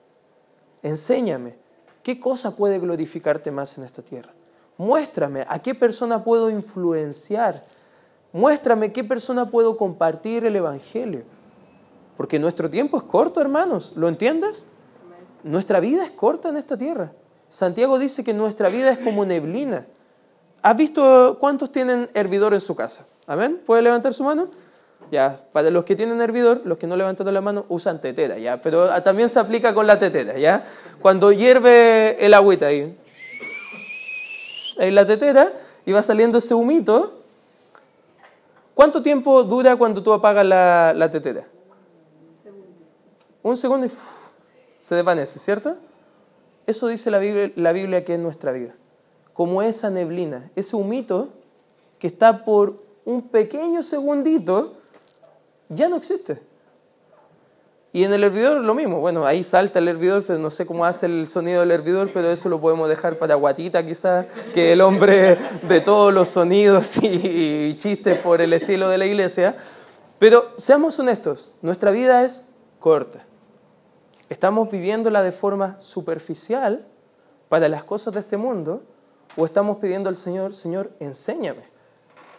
Enséñame, 0.83 1.57
¿qué 2.03 2.19
cosa 2.19 2.55
puede 2.55 2.79
glorificarte 2.79 3.51
más 3.51 3.77
en 3.77 3.83
esta 3.83 4.01
tierra? 4.01 4.31
Muéstrame 4.77 5.45
a 5.49 5.59
qué 5.59 5.73
persona 5.73 6.23
puedo 6.23 6.49
influenciar. 6.49 7.63
Muéstrame 8.31 8.93
qué 8.93 9.03
persona 9.03 9.49
puedo 9.49 9.75
compartir 9.75 10.45
el 10.45 10.55
Evangelio. 10.55 11.23
Porque 12.15 12.37
nuestro 12.37 12.69
tiempo 12.69 12.97
es 12.97 13.03
corto, 13.03 13.41
hermanos. 13.41 13.93
¿Lo 13.95 14.07
entiendes? 14.07 14.67
Nuestra 15.43 15.79
vida 15.79 16.03
es 16.03 16.11
corta 16.11 16.49
en 16.49 16.57
esta 16.57 16.77
tierra. 16.77 17.11
Santiago 17.49 17.97
dice 17.97 18.23
que 18.23 18.33
nuestra 18.33 18.69
vida 18.69 18.91
es 18.91 18.99
como 18.99 19.25
neblina. 19.25 19.87
¿Has 20.61 20.77
visto 20.77 21.37
cuántos 21.39 21.71
tienen 21.71 22.09
hervidor 22.13 22.53
en 22.53 22.61
su 22.61 22.75
casa? 22.75 23.07
¿Amén? 23.25 23.61
¿Puede 23.65 23.81
levantar 23.81 24.13
su 24.13 24.23
mano? 24.23 24.49
Ya, 25.11 25.39
para 25.53 25.69
los 25.69 25.85
que 25.85 25.95
tienen 25.95 26.19
hervidor, 26.21 26.61
los 26.65 26.77
que 26.77 26.87
no 26.87 26.95
levantan 26.97 27.33
la 27.33 27.41
mano 27.41 27.65
usan 27.69 28.01
tetera, 28.01 28.37
ya, 28.37 28.61
pero 28.61 28.89
también 29.03 29.29
se 29.29 29.39
aplica 29.39 29.73
con 29.73 29.87
la 29.87 29.97
tetera, 29.97 30.37
ya. 30.37 30.65
Cuando 31.01 31.31
hierve 31.31 32.23
el 32.25 32.33
agüita 32.33 32.67
ahí, 32.67 32.93
en 34.77 34.95
la 34.95 35.05
tetera 35.05 35.51
y 35.85 35.91
va 35.91 36.01
saliendo 36.01 36.37
ese 36.37 36.53
humito. 36.53 37.21
¿Cuánto 38.73 39.01
tiempo 39.01 39.43
dura 39.43 39.75
cuando 39.75 40.03
tú 40.03 40.13
apagas 40.13 40.45
la, 40.45 40.93
la 40.95 41.09
tetera? 41.09 41.47
Un 42.29 42.37
segundo. 42.37 42.67
Un 43.43 43.57
segundo 43.57 43.85
y 43.87 43.91
se 44.79 44.95
desvanece, 44.95 45.39
¿cierto? 45.39 45.77
Eso 46.65 46.87
dice 46.87 47.09
la 47.09 47.19
Biblia, 47.19 47.51
la 47.55 47.71
Biblia 47.71 48.05
que 48.05 48.13
es 48.13 48.19
nuestra 48.19 48.51
vida. 48.51 48.75
Como 49.33 49.61
esa 49.61 49.89
neblina, 49.89 50.51
ese 50.55 50.75
humito 50.75 51.29
que 51.99 52.07
está 52.07 52.43
por 52.45 52.83
un 53.05 53.23
pequeño 53.29 53.83
segundito, 53.83 54.77
ya 55.69 55.89
no 55.89 55.97
existe. 55.97 56.41
Y 57.93 58.03
en 58.03 58.13
el 58.13 58.23
hervidor 58.23 58.63
lo 58.63 58.75
mismo, 58.75 58.99
bueno, 58.99 59.25
ahí 59.25 59.43
salta 59.43 59.79
el 59.79 59.87
hervidor, 59.87 60.23
pero 60.23 60.37
no 60.37 60.49
sé 60.49 60.65
cómo 60.65 60.85
hace 60.85 61.05
el 61.05 61.25
sonido 61.25 61.61
del 61.61 61.71
hervidor, 61.71 62.09
pero 62.13 62.29
eso 62.29 62.49
lo 62.49 62.59
podemos 62.59 62.89
dejar 62.89 63.15
para 63.15 63.35
Guatita 63.35 63.83
quizás, 63.85 64.27
que 64.53 64.73
el 64.73 64.81
hombre 64.81 65.37
de 65.67 65.81
todos 65.81 66.13
los 66.13 66.29
sonidos 66.29 66.97
y, 67.01 67.75
chistes 67.79 68.19
por 68.19 68.41
el 68.41 68.53
estilo 68.53 68.89
de 68.89 68.97
la 68.97 69.05
iglesia. 69.05 69.55
Pero 70.19 70.51
seamos 70.57 70.99
honestos, 70.99 71.49
nuestra 71.61 71.91
vida 71.91 72.23
es 72.23 72.43
corta. 72.79 73.25
¿Estamos 74.29 74.69
viviéndola 74.69 75.23
de 75.23 75.31
forma 75.31 75.77
superficial 75.79 76.85
para 77.47 77.69
las 77.69 77.83
cosas 77.83 78.13
de 78.13 78.19
este 78.19 78.35
mundo? 78.35 78.83
¿O 79.37 79.45
estamos 79.45 79.77
pidiendo 79.77 80.09
al 80.09 80.17
Señor, 80.17 80.53
Señor, 80.53 80.91
enséñame 80.99 81.63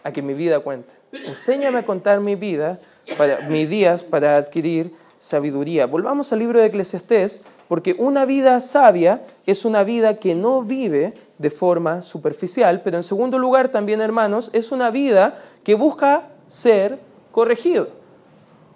a 0.03 0.11
que 0.11 0.21
mi 0.21 0.33
vida 0.33 0.59
cuente? 0.59 0.93
Enséñame 1.11 1.79
a 1.79 1.85
contar 1.85 2.19
mi 2.19 2.35
vida, 2.35 2.79
para, 3.17 3.41
mis 3.47 3.69
días 3.69 4.03
para 4.03 4.37
adquirir 4.37 4.93
sabiduría. 5.19 5.85
Volvamos 5.85 6.31
al 6.31 6.39
libro 6.39 6.59
de 6.59 6.67
Eclesiastés, 6.67 7.43
porque 7.67 7.95
una 7.99 8.25
vida 8.25 8.61
sabia 8.61 9.21
es 9.45 9.65
una 9.65 9.83
vida 9.83 10.15
que 10.15 10.33
no 10.33 10.63
vive 10.63 11.13
de 11.37 11.49
forma 11.51 12.01
superficial, 12.01 12.81
pero 12.83 12.97
en 12.97 13.03
segundo 13.03 13.37
lugar 13.37 13.69
también, 13.69 14.01
hermanos, 14.01 14.49
es 14.53 14.71
una 14.71 14.89
vida 14.89 15.35
que 15.63 15.75
busca 15.75 16.29
ser 16.47 16.99
corregido. 17.31 17.89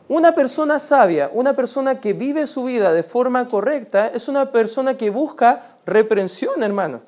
Una 0.09 0.35
persona 0.35 0.79
sabia, 0.79 1.31
una 1.33 1.55
persona 1.55 2.01
que 2.01 2.13
vive 2.13 2.45
su 2.45 2.65
vida 2.65 2.91
de 2.93 3.03
forma 3.03 3.47
correcta, 3.47 4.07
es 4.07 4.27
una 4.27 4.51
persona 4.51 4.97
que 4.97 5.09
busca 5.09 5.77
reprensión, 5.85 6.61
hermano. 6.61 7.01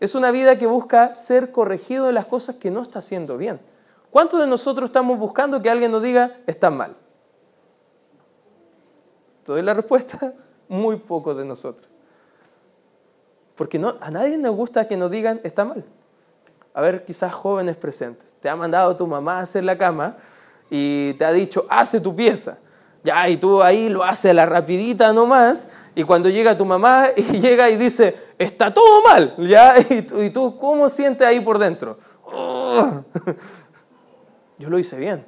Es 0.00 0.14
una 0.14 0.30
vida 0.30 0.58
que 0.58 0.66
busca 0.66 1.14
ser 1.14 1.52
corregido 1.52 2.06
de 2.06 2.12
las 2.12 2.26
cosas 2.26 2.56
que 2.56 2.70
no 2.70 2.82
está 2.82 3.00
haciendo 3.00 3.36
bien. 3.36 3.60
¿Cuántos 4.10 4.40
de 4.40 4.46
nosotros 4.46 4.88
estamos 4.88 5.18
buscando 5.18 5.60
que 5.60 5.70
alguien 5.70 5.92
nos 5.92 6.02
diga, 6.02 6.38
está 6.46 6.70
mal? 6.70 6.96
¿Te 9.44 9.52
doy 9.52 9.62
la 9.62 9.74
respuesta? 9.74 10.34
Muy 10.68 10.96
pocos 10.96 11.36
de 11.36 11.44
nosotros. 11.44 11.88
Porque 13.54 13.80
a 14.00 14.10
nadie 14.10 14.38
nos 14.38 14.54
gusta 14.54 14.86
que 14.86 14.96
nos 14.96 15.10
digan, 15.10 15.40
está 15.42 15.64
mal. 15.64 15.84
A 16.74 16.80
ver, 16.80 17.04
quizás 17.04 17.32
jóvenes 17.32 17.76
presentes. 17.76 18.34
Te 18.40 18.48
ha 18.48 18.54
mandado 18.54 18.94
tu 18.96 19.06
mamá 19.06 19.38
a 19.38 19.42
hacer 19.42 19.64
la 19.64 19.76
cama 19.76 20.16
y 20.70 21.14
te 21.14 21.24
ha 21.24 21.32
dicho, 21.32 21.66
hace 21.68 22.00
tu 22.00 22.14
pieza. 22.14 22.58
Ya, 23.02 23.28
y 23.28 23.36
tú 23.36 23.62
ahí 23.62 23.88
lo 23.88 24.04
haces 24.04 24.32
a 24.32 24.34
la 24.34 24.46
rapidita 24.46 25.12
nomás, 25.12 25.70
y 25.94 26.02
cuando 26.02 26.28
llega 26.28 26.56
tu 26.56 26.64
mamá 26.64 27.06
y 27.16 27.40
llega 27.40 27.70
y 27.70 27.76
dice, 27.76 28.16
está 28.38 28.72
todo 28.72 29.02
mal, 29.02 29.34
¿ya? 29.38 29.74
Y 29.90 30.30
tú, 30.30 30.56
¿cómo 30.58 30.88
sientes 30.88 31.26
ahí 31.26 31.40
por 31.40 31.58
dentro? 31.58 31.98
Oh. 32.24 33.02
Yo 34.58 34.70
lo 34.70 34.78
hice 34.78 34.96
bien. 34.96 35.24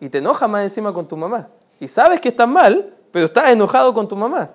Y 0.00 0.08
te 0.08 0.18
enoja 0.18 0.48
más 0.48 0.62
encima 0.62 0.92
con 0.92 1.06
tu 1.06 1.16
mamá. 1.16 1.48
Y 1.80 1.88
sabes 1.88 2.20
que 2.20 2.28
estás 2.28 2.48
mal, 2.48 2.94
pero 3.10 3.26
estás 3.26 3.50
enojado 3.50 3.94
con 3.94 4.08
tu 4.08 4.16
mamá. 4.16 4.50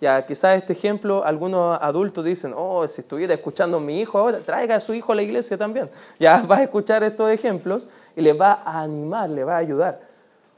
Ya, 0.00 0.24
quizás 0.24 0.56
este 0.56 0.72
ejemplo, 0.72 1.22
algunos 1.24 1.78
adultos 1.80 2.24
dicen, 2.24 2.54
oh, 2.56 2.88
si 2.88 3.02
estuviera 3.02 3.34
escuchando 3.34 3.76
a 3.76 3.80
mi 3.80 4.00
hijo 4.00 4.18
ahora, 4.18 4.38
traiga 4.38 4.76
a 4.76 4.80
su 4.80 4.94
hijo 4.94 5.12
a 5.12 5.14
la 5.14 5.22
iglesia 5.22 5.58
también. 5.58 5.90
Ya 6.18 6.42
vas 6.48 6.60
a 6.60 6.62
escuchar 6.62 7.04
estos 7.04 7.30
ejemplos 7.30 7.86
y 8.16 8.22
le 8.22 8.32
va 8.32 8.62
a 8.64 8.80
animar, 8.80 9.28
le 9.28 9.44
va 9.44 9.56
a 9.56 9.58
ayudar. 9.58 10.00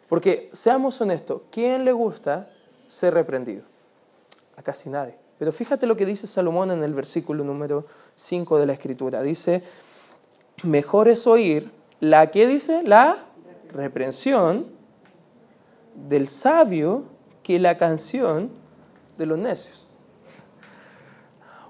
Porque 0.09 0.49
seamos 0.53 1.01
honestos, 1.01 1.43
¿quién 1.51 1.85
le 1.85 1.93
gusta 1.93 2.49
ser 2.87 3.15
reprendido? 3.15 3.65
A 4.57 4.63
casi 4.63 4.89
nadie. 4.89 5.17
Pero 5.39 5.53
fíjate 5.53 5.87
lo 5.89 5.97
que 5.97 6.07
dice 6.07 6.29
Salomón 6.29 6.71
en 6.71 6.85
el 6.85 6.95
versículo 6.95 7.43
número 7.43 7.85
5 8.15 8.59
de 8.61 8.67
la 8.67 8.75
escritura. 8.75 9.23
Dice, 9.23 9.63
mejor 10.63 11.09
es 11.09 11.27
oír 11.27 11.69
la 12.03 12.33
que 12.33 12.49
dice, 12.49 12.83
la 12.83 13.27
reprensión 13.73 14.67
del 15.95 16.27
sabio 16.27 17.05
que 17.45 17.61
la 17.61 17.79
canción 17.79 18.51
de 19.17 19.25
los 19.25 19.39
necios. 19.39 19.89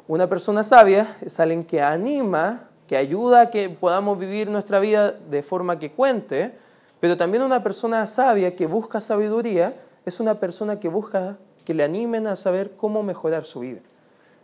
Una 0.09 0.31
persona 0.31 0.65
sabia 0.65 1.19
es 1.21 1.39
alguien 1.39 1.65
que 1.65 1.83
anima, 1.83 2.71
que 2.89 2.97
ayuda 2.97 3.43
a 3.43 3.51
que 3.51 3.69
podamos 3.69 4.19
vivir 4.19 4.49
nuestra 4.49 4.81
vida 4.81 5.13
de 5.13 5.43
forma 5.43 5.79
que 5.79 5.93
cuente, 5.93 6.57
pero 6.99 7.19
también 7.19 7.43
una 7.43 7.63
persona 7.63 8.07
sabia 8.07 8.57
que 8.57 8.67
busca 8.67 9.03
sabiduría 9.03 9.77
es 10.07 10.19
una 10.19 10.41
persona 10.41 10.81
que 10.81 10.89
busca 10.89 11.37
que 11.67 11.75
le 11.75 11.85
animen 11.85 12.27
a 12.27 12.37
saber 12.37 12.75
cómo 12.75 13.03
mejorar 13.03 13.45
su 13.45 13.61
vida. 13.61 13.81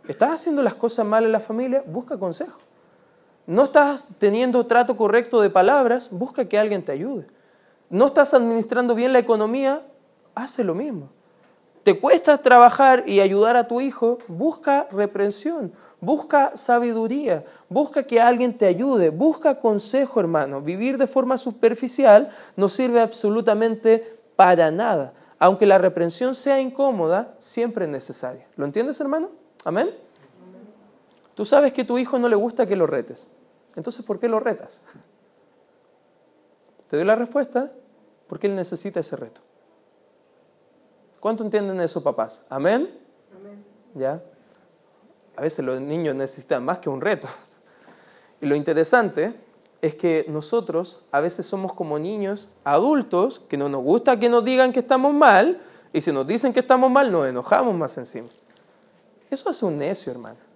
¿Estás 0.07 0.29
haciendo 0.33 0.61
las 0.61 0.75
cosas 0.75 1.03
mal 1.07 1.25
en 1.25 1.31
la 1.31 1.39
familia? 1.39 1.83
Busca 1.83 2.15
consejo. 2.15 2.59
¿No 3.49 3.63
estás 3.63 4.07
teniendo 4.19 4.65
trato 4.67 4.95
correcto 4.95 5.41
de 5.41 5.49
palabras? 5.49 6.09
Busca 6.11 6.47
que 6.47 6.57
alguien 6.57 6.85
te 6.85 6.91
ayude. 6.91 7.25
¿No 7.89 8.05
estás 8.05 8.33
administrando 8.33 8.93
bien 8.93 9.11
la 9.11 9.19
economía? 9.19 9.81
Hace 10.35 10.63
lo 10.63 10.75
mismo 10.75 11.09
te 11.89 11.99
cuesta 11.99 12.37
trabajar 12.37 13.03
y 13.07 13.19
ayudar 13.19 13.55
a 13.55 13.67
tu 13.67 13.81
hijo, 13.81 14.19
busca 14.27 14.87
reprensión, 14.91 15.73
busca 15.99 16.51
sabiduría, 16.55 17.45
busca 17.67 18.03
que 18.03 18.21
alguien 18.21 18.57
te 18.57 18.67
ayude, 18.67 19.09
busca 19.09 19.59
consejo, 19.59 20.19
hermano. 20.19 20.61
Vivir 20.61 20.99
de 20.99 21.07
forma 21.07 21.39
superficial 21.39 22.29
no 22.55 22.69
sirve 22.69 23.01
absolutamente 23.01 24.19
para 24.35 24.71
nada. 24.71 25.13
Aunque 25.39 25.65
la 25.65 25.77
reprensión 25.77 26.35
sea 26.35 26.59
incómoda, 26.59 27.33
siempre 27.39 27.85
es 27.85 27.91
necesaria. 27.91 28.45
¿Lo 28.55 28.65
entiendes, 28.65 28.99
hermano? 28.99 29.29
Amén. 29.63 29.89
Tú 31.39 31.45
sabes 31.45 31.71
que 31.71 31.83
a 31.83 31.87
tu 31.87 31.97
hijo 31.97 32.19
no 32.19 32.27
le 32.27 32.35
gusta 32.35 32.65
que 32.65 32.75
lo 32.75 32.85
retes. 32.85 33.29
Entonces, 33.77 34.03
¿por 34.03 34.19
qué 34.19 34.27
lo 34.27 34.41
retas? 34.41 34.83
Te 36.89 36.97
doy 36.97 37.05
la 37.05 37.15
respuesta, 37.15 37.71
porque 38.27 38.47
él 38.47 38.57
necesita 38.57 38.99
ese 38.99 39.15
reto. 39.15 39.39
¿Cuánto 41.21 41.45
entienden 41.45 41.79
eso, 41.79 42.03
papás? 42.03 42.45
¿Amén? 42.49 42.93
Amén. 43.33 43.63
¿Ya? 43.95 44.21
A 45.37 45.41
veces 45.41 45.63
los 45.63 45.79
niños 45.79 46.13
necesitan 46.13 46.65
más 46.65 46.79
que 46.79 46.89
un 46.89 46.99
reto. 46.99 47.29
Y 48.41 48.45
lo 48.45 48.53
interesante 48.53 49.33
es 49.81 49.95
que 49.95 50.25
nosotros 50.27 51.05
a 51.09 51.21
veces 51.21 51.45
somos 51.45 51.71
como 51.71 51.97
niños 51.99 52.49
adultos 52.65 53.39
que 53.39 53.55
no 53.55 53.69
nos 53.69 53.81
gusta 53.81 54.19
que 54.19 54.27
nos 54.27 54.43
digan 54.43 54.73
que 54.73 54.81
estamos 54.81 55.13
mal 55.13 55.61
y 55.93 56.01
si 56.01 56.11
nos 56.11 56.27
dicen 56.27 56.51
que 56.51 56.59
estamos 56.59 56.91
mal 56.91 57.09
nos 57.09 57.27
enojamos 57.27 57.73
más 57.75 57.97
encima. 57.97 58.27
Eso 59.31 59.49
es 59.49 59.63
un 59.63 59.77
necio, 59.77 60.11
hermano. 60.11 60.48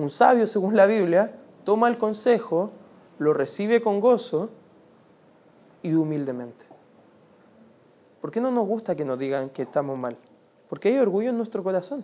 Un 0.00 0.08
sabio, 0.08 0.46
según 0.46 0.76
la 0.76 0.86
Biblia, 0.86 1.30
toma 1.62 1.86
el 1.88 1.98
consejo, 1.98 2.70
lo 3.18 3.34
recibe 3.34 3.82
con 3.82 4.00
gozo 4.00 4.48
y 5.82 5.92
humildemente. 5.92 6.64
¿Por 8.22 8.30
qué 8.30 8.40
no 8.40 8.50
nos 8.50 8.66
gusta 8.66 8.96
que 8.96 9.04
nos 9.04 9.18
digan 9.18 9.50
que 9.50 9.60
estamos 9.60 9.98
mal? 9.98 10.16
Porque 10.70 10.88
hay 10.88 10.96
orgullo 10.96 11.28
en 11.28 11.36
nuestro 11.36 11.62
corazón. 11.62 12.02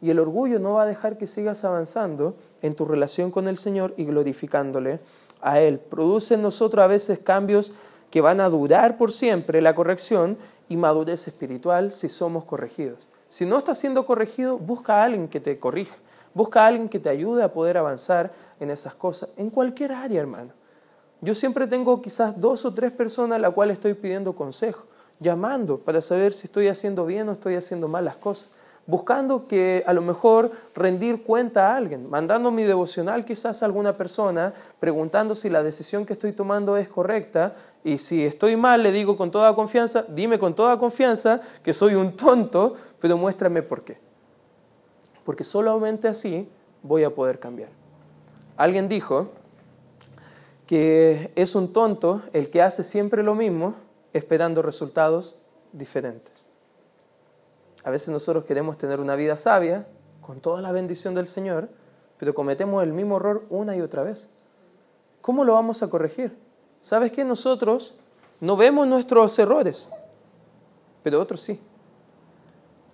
Y 0.00 0.08
el 0.08 0.20
orgullo 0.20 0.58
no 0.58 0.72
va 0.72 0.84
a 0.84 0.86
dejar 0.86 1.18
que 1.18 1.26
sigas 1.26 1.66
avanzando 1.66 2.34
en 2.62 2.74
tu 2.74 2.86
relación 2.86 3.30
con 3.30 3.46
el 3.46 3.58
Señor 3.58 3.92
y 3.98 4.06
glorificándole 4.06 4.98
a 5.42 5.60
Él. 5.60 5.80
Produce 5.80 6.36
en 6.36 6.42
nosotros 6.42 6.82
a 6.82 6.88
veces 6.88 7.18
cambios 7.18 7.74
que 8.10 8.22
van 8.22 8.40
a 8.40 8.48
durar 8.48 8.96
por 8.96 9.12
siempre 9.12 9.60
la 9.60 9.74
corrección 9.74 10.38
y 10.70 10.78
madurez 10.78 11.28
espiritual 11.28 11.92
si 11.92 12.08
somos 12.08 12.46
corregidos. 12.46 13.06
Si 13.28 13.44
no 13.44 13.58
estás 13.58 13.78
siendo 13.78 14.06
corregido, 14.06 14.56
busca 14.56 15.02
a 15.02 15.04
alguien 15.04 15.28
que 15.28 15.40
te 15.40 15.58
corrija. 15.58 15.96
Busca 16.34 16.64
a 16.64 16.66
alguien 16.68 16.88
que 16.88 16.98
te 16.98 17.08
ayude 17.08 17.42
a 17.42 17.52
poder 17.52 17.78
avanzar 17.78 18.32
en 18.60 18.70
esas 18.70 18.94
cosas, 18.94 19.30
en 19.36 19.50
cualquier 19.50 19.92
área, 19.92 20.20
hermano. 20.20 20.52
Yo 21.20 21.34
siempre 21.34 21.66
tengo 21.66 22.02
quizás 22.02 22.40
dos 22.40 22.64
o 22.64 22.74
tres 22.74 22.92
personas 22.92 23.36
a 23.36 23.38
las 23.40 23.52
cuales 23.52 23.74
estoy 23.74 23.94
pidiendo 23.94 24.34
consejo 24.34 24.84
llamando 25.22 25.78
para 25.78 26.00
saber 26.00 26.32
si 26.32 26.46
estoy 26.46 26.68
haciendo 26.68 27.06
bien 27.06 27.28
o 27.28 27.32
estoy 27.32 27.54
haciendo 27.54 27.88
mal 27.88 28.04
las 28.04 28.16
cosas, 28.16 28.50
buscando 28.86 29.46
que 29.46 29.84
a 29.86 29.92
lo 29.92 30.02
mejor 30.02 30.50
rendir 30.74 31.22
cuenta 31.22 31.72
a 31.72 31.76
alguien, 31.76 32.10
mandando 32.10 32.50
mi 32.50 32.64
devocional 32.64 33.24
quizás 33.24 33.62
a 33.62 33.66
alguna 33.66 33.96
persona, 33.96 34.52
preguntando 34.80 35.34
si 35.34 35.48
la 35.48 35.62
decisión 35.62 36.04
que 36.04 36.12
estoy 36.12 36.32
tomando 36.32 36.76
es 36.76 36.88
correcta 36.88 37.54
y 37.84 37.98
si 37.98 38.24
estoy 38.24 38.56
mal 38.56 38.82
le 38.82 38.90
digo 38.92 39.16
con 39.16 39.30
toda 39.30 39.54
confianza, 39.54 40.04
dime 40.08 40.38
con 40.38 40.54
toda 40.54 40.78
confianza 40.78 41.40
que 41.62 41.72
soy 41.72 41.94
un 41.94 42.16
tonto, 42.16 42.74
pero 43.00 43.16
muéstrame 43.16 43.62
por 43.62 43.84
qué. 43.84 44.11
Porque 45.24 45.44
solamente 45.44 46.08
así 46.08 46.48
voy 46.82 47.04
a 47.04 47.14
poder 47.14 47.38
cambiar. 47.38 47.70
Alguien 48.56 48.88
dijo 48.88 49.28
que 50.66 51.32
es 51.34 51.54
un 51.54 51.72
tonto 51.72 52.22
el 52.32 52.50
que 52.50 52.62
hace 52.62 52.84
siempre 52.84 53.22
lo 53.22 53.34
mismo 53.34 53.74
esperando 54.12 54.62
resultados 54.62 55.36
diferentes. 55.72 56.46
A 57.84 57.90
veces 57.90 58.08
nosotros 58.08 58.44
queremos 58.44 58.78
tener 58.78 59.00
una 59.00 59.16
vida 59.16 59.36
sabia, 59.36 59.86
con 60.20 60.40
toda 60.40 60.62
la 60.62 60.70
bendición 60.70 61.14
del 61.14 61.26
Señor, 61.26 61.68
pero 62.16 62.34
cometemos 62.34 62.82
el 62.82 62.92
mismo 62.92 63.16
error 63.16 63.44
una 63.50 63.76
y 63.76 63.80
otra 63.80 64.04
vez. 64.04 64.28
¿Cómo 65.20 65.44
lo 65.44 65.54
vamos 65.54 65.82
a 65.82 65.90
corregir? 65.90 66.36
¿Sabes 66.80 67.10
que 67.12 67.24
nosotros 67.24 67.96
no 68.40 68.56
vemos 68.56 68.86
nuestros 68.86 69.36
errores, 69.38 69.88
pero 71.02 71.20
otros 71.20 71.40
sí? 71.40 71.60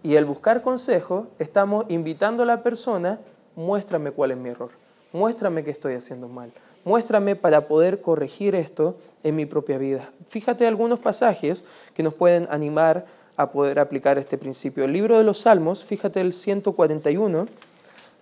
Y 0.03 0.17
al 0.17 0.25
buscar 0.25 0.63
consejo, 0.63 1.27
estamos 1.39 1.85
invitando 1.89 2.43
a 2.43 2.47
la 2.47 2.63
persona, 2.63 3.19
muéstrame 3.57 4.13
cuál 4.13 4.31
es 4.31 4.37
mi 4.37 4.51
error, 4.51 4.71
muéstrame 5.13 5.65
qué 5.65 5.71
estoy 5.71 5.95
haciendo 5.95 6.29
mal, 6.29 6.53
muéstrame 6.85 7.37
para 7.37 7.63
poder 7.63 8.01
corregir 8.01 8.55
esto 8.55 8.97
en 9.23 9.37
mi 9.37 9.47
propia 9.47 9.79
vida. 9.79 10.11
Fíjate 10.29 10.67
algunos 10.67 11.01
pasajes 11.01 11.65
que 11.95 12.03
nos 12.03 12.15
pueden 12.15 12.47
animar 12.51 13.07
a 13.37 13.51
poder 13.51 13.79
aplicar 13.79 14.19
este 14.19 14.39
principio. 14.39 14.85
El 14.85 14.93
libro 14.93 15.19
de 15.19 15.25
los 15.25 15.39
Salmos, 15.39 15.85
fíjate 15.85 16.21
el 16.21 16.33
141, 16.33 17.49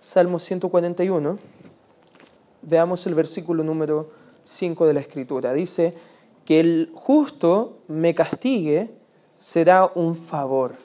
Salmo 0.01 0.39
141, 0.39 1.37
veamos 2.63 3.05
el 3.07 3.15
versículo 3.15 3.63
número 3.63 4.09
5 4.43 4.87
de 4.87 4.93
la 4.93 4.99
Escritura. 4.99 5.53
Dice, 5.53 5.93
que 6.47 6.61
el 6.61 6.91
justo 6.95 7.79
me 7.89 8.15
castigue 8.15 8.89
será 9.37 9.91
un 9.93 10.15
favor 10.15 10.75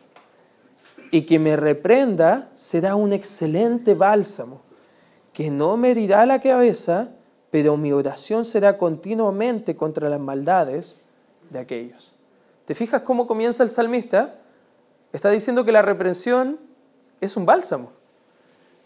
y 1.12 1.22
que 1.22 1.38
me 1.38 1.54
reprenda 1.54 2.50
será 2.56 2.96
un 2.96 3.12
excelente 3.12 3.94
bálsamo, 3.94 4.62
que 5.32 5.52
no 5.52 5.76
me 5.76 5.92
herirá 5.92 6.26
la 6.26 6.40
cabeza 6.40 7.10
pero 7.52 7.76
mi 7.76 7.92
oración 7.92 8.46
será 8.46 8.78
continuamente 8.78 9.76
contra 9.76 10.08
las 10.08 10.18
maldades 10.18 10.96
de 11.50 11.58
aquellos. 11.58 12.14
¿Te 12.64 12.74
fijas 12.74 13.02
cómo 13.02 13.26
comienza 13.26 13.62
el 13.62 13.68
salmista? 13.68 14.36
Está 15.12 15.28
diciendo 15.28 15.62
que 15.62 15.70
la 15.70 15.82
reprensión 15.82 16.58
es 17.20 17.36
un 17.36 17.44
bálsamo. 17.44 17.92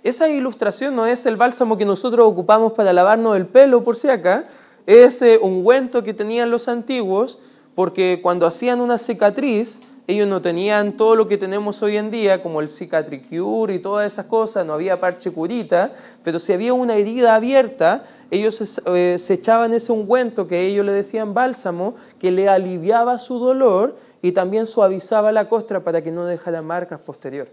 Esa 0.03 0.29
ilustración 0.29 0.97
no 0.97 1.07
es 1.07 1.27
el 1.27 1.37
bálsamo 1.37 1.79
que 1.79 1.85
nosotros 1.85 2.27
ocupamos 2.27 2.73
para 2.73 2.93
lavarnos 2.93 3.37
el 3.37 3.47
pelo, 3.47 3.85
por 3.85 3.95
si 3.95 4.09
acá, 4.09 4.43
es 4.85 5.23
un 5.23 5.53
ungüento 5.53 6.03
que 6.03 6.13
tenían 6.13 6.51
los 6.51 6.67
antiguos, 6.67 7.39
porque 7.77 8.19
cuando 8.21 8.47
hacían 8.47 8.81
una 8.81 8.99
cicatriz, 8.99 9.79
ellos 10.07 10.29
no 10.29 10.41
tenían 10.41 10.93
todo 10.93 11.17
lo 11.17 11.27
que 11.27 11.37
tenemos 11.37 11.83
hoy 11.83 11.97
en 11.97 12.11
día, 12.11 12.43
como 12.43 12.61
el 12.61 12.71
cicatricure 12.71 13.75
y 13.75 13.79
todas 13.81 14.13
esas 14.13 14.27
cosas, 14.27 14.65
no 14.65 14.75
había 14.75 15.01
parche 15.01 15.33
curita, 15.33 15.93
pero 16.23 16.39
si 16.39 16.53
había 16.53 16.75
una 16.75 16.95
herida 16.95 17.35
abierta, 17.35 18.05
ellos 18.31 18.55
se, 18.55 18.83
eh, 18.87 19.19
se 19.19 19.35
echaban 19.35 19.73
ese 19.73 19.91
ungüento 19.91 20.47
que 20.47 20.67
ellos 20.67 20.87
le 20.87 20.93
decían 20.93 21.35
bálsamo, 21.35 21.97
que 22.21 22.31
le 22.31 22.49
aliviaba 22.49 23.19
su 23.19 23.41
dolor 23.41 23.97
y 24.23 24.33
también 24.33 24.67
suavizaba 24.67 25.33
la 25.33 25.49
costra 25.49 25.81
para 25.81 26.03
que 26.03 26.13
no 26.13 26.25
dejara 26.25 26.63
marcas 26.63 27.01
posterior. 27.01 27.49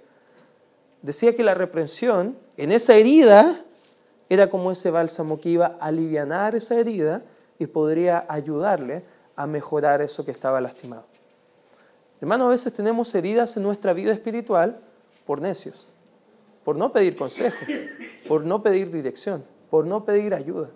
Decía 1.02 1.36
que 1.36 1.44
la 1.44 1.56
reprensión 1.56 2.38
en 2.58 2.72
esa 2.72 2.96
herida 2.96 3.60
era 4.30 4.50
como 4.50 4.72
ese 4.72 4.92
bálsamo 4.92 5.40
que 5.40 5.50
iba 5.50 5.78
a 5.80 5.88
aliviar 5.88 6.56
esa 6.56 6.76
herida 6.76 7.24
y 7.60 7.68
podría 7.68 8.26
ayudarle 8.30 9.04
a 9.36 9.48
mejorar 9.48 10.02
eso 10.02 10.24
que 10.24 10.32
estaba 10.32 10.62
lastimado. 10.62 11.13
Hermanos, 12.24 12.48
a 12.48 12.52
veces 12.52 12.72
tenemos 12.72 13.14
heridas 13.16 13.58
en 13.58 13.64
nuestra 13.64 13.92
vida 13.92 14.14
espiritual 14.14 14.80
por 15.26 15.42
necios, 15.42 15.88
por 16.64 16.78
no 16.78 16.94
pedir 16.94 17.18
consejo, 17.18 17.58
por 18.30 18.46
no 18.46 18.64
pedir 18.64 18.92
dirección, 18.92 19.44
por 19.70 19.86
no 19.86 20.06
pedir 20.06 20.34
ayuda. 20.34 20.70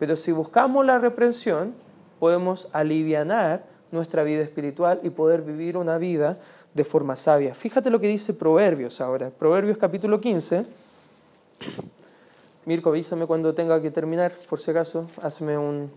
Pero 0.00 0.16
si 0.16 0.32
buscamos 0.32 0.84
la 0.84 0.98
reprensión, 0.98 1.74
podemos 2.18 2.66
aliviar 2.72 3.62
nuestra 3.92 4.24
vida 4.24 4.42
espiritual 4.42 4.98
y 5.04 5.10
poder 5.10 5.42
vivir 5.42 5.76
una 5.76 5.96
vida 5.96 6.38
de 6.74 6.82
forma 6.82 7.14
sabia. 7.14 7.54
Fíjate 7.54 7.88
lo 7.88 8.00
que 8.00 8.08
dice 8.08 8.34
Proverbios 8.34 9.00
ahora. 9.00 9.30
Proverbios 9.30 9.78
capítulo 9.78 10.20
15. 10.20 10.66
Mirko, 12.66 12.90
avísame 12.90 13.28
cuando 13.28 13.54
tenga 13.54 13.80
que 13.80 13.92
terminar, 13.92 14.32
por 14.48 14.58
si 14.58 14.72
acaso, 14.72 15.06
hazme 15.22 15.56
un 15.56 15.88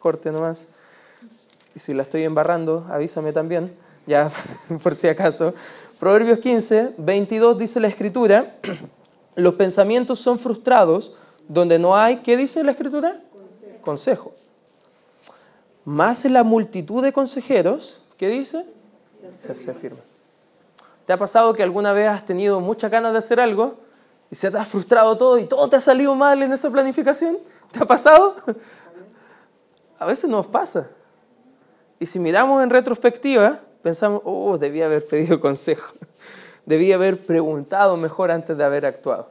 corte 0.00 0.32
nomás. 0.32 0.70
Y 1.76 1.78
si 1.78 1.94
la 1.94 2.02
estoy 2.02 2.24
embarrando, 2.24 2.84
avísame 2.90 3.32
también, 3.32 3.72
ya 4.10 4.30
por 4.82 4.94
si 4.94 5.08
acaso. 5.08 5.54
Proverbios 5.98 6.40
15, 6.40 6.94
22 6.98 7.56
dice 7.56 7.80
la 7.80 7.88
escritura, 7.88 8.56
los 9.36 9.54
pensamientos 9.54 10.18
son 10.18 10.38
frustrados 10.38 11.14
donde 11.48 11.78
no 11.78 11.96
hay, 11.96 12.18
¿qué 12.18 12.36
dice 12.36 12.62
la 12.64 12.72
escritura? 12.72 13.20
Consejo. 13.80 13.80
Consejo. 13.80 14.34
Más 15.84 16.24
en 16.24 16.34
la 16.34 16.42
multitud 16.42 17.02
de 17.02 17.12
consejeros, 17.12 18.02
¿qué 18.18 18.28
dice? 18.28 18.66
Se, 19.38 19.54
se 19.54 19.70
afirma. 19.70 19.98
¿Te 21.06 21.12
ha 21.12 21.18
pasado 21.18 21.54
que 21.54 21.62
alguna 21.62 21.92
vez 21.92 22.08
has 22.08 22.24
tenido 22.24 22.60
muchas 22.60 22.90
ganas 22.90 23.12
de 23.12 23.18
hacer 23.18 23.40
algo 23.40 23.78
y 24.30 24.34
se 24.34 24.50
te 24.50 24.58
ha 24.58 24.64
frustrado 24.64 25.16
todo 25.16 25.38
y 25.38 25.46
todo 25.46 25.68
te 25.68 25.76
ha 25.76 25.80
salido 25.80 26.14
mal 26.14 26.42
en 26.42 26.52
esa 26.52 26.70
planificación? 26.70 27.38
¿Te 27.72 27.78
ha 27.80 27.86
pasado? 27.86 28.36
A 29.98 30.06
veces 30.06 30.30
nos 30.30 30.46
pasa. 30.46 30.90
Y 31.98 32.06
si 32.06 32.18
miramos 32.18 32.62
en 32.62 32.70
retrospectiva, 32.70 33.60
pensamos, 33.82 34.22
oh, 34.24 34.58
debía 34.58 34.86
haber 34.86 35.06
pedido 35.06 35.40
consejo, 35.40 35.92
debía 36.66 36.96
haber 36.96 37.18
preguntado 37.18 37.96
mejor 37.96 38.30
antes 38.30 38.56
de 38.56 38.64
haber 38.64 38.86
actuado. 38.86 39.30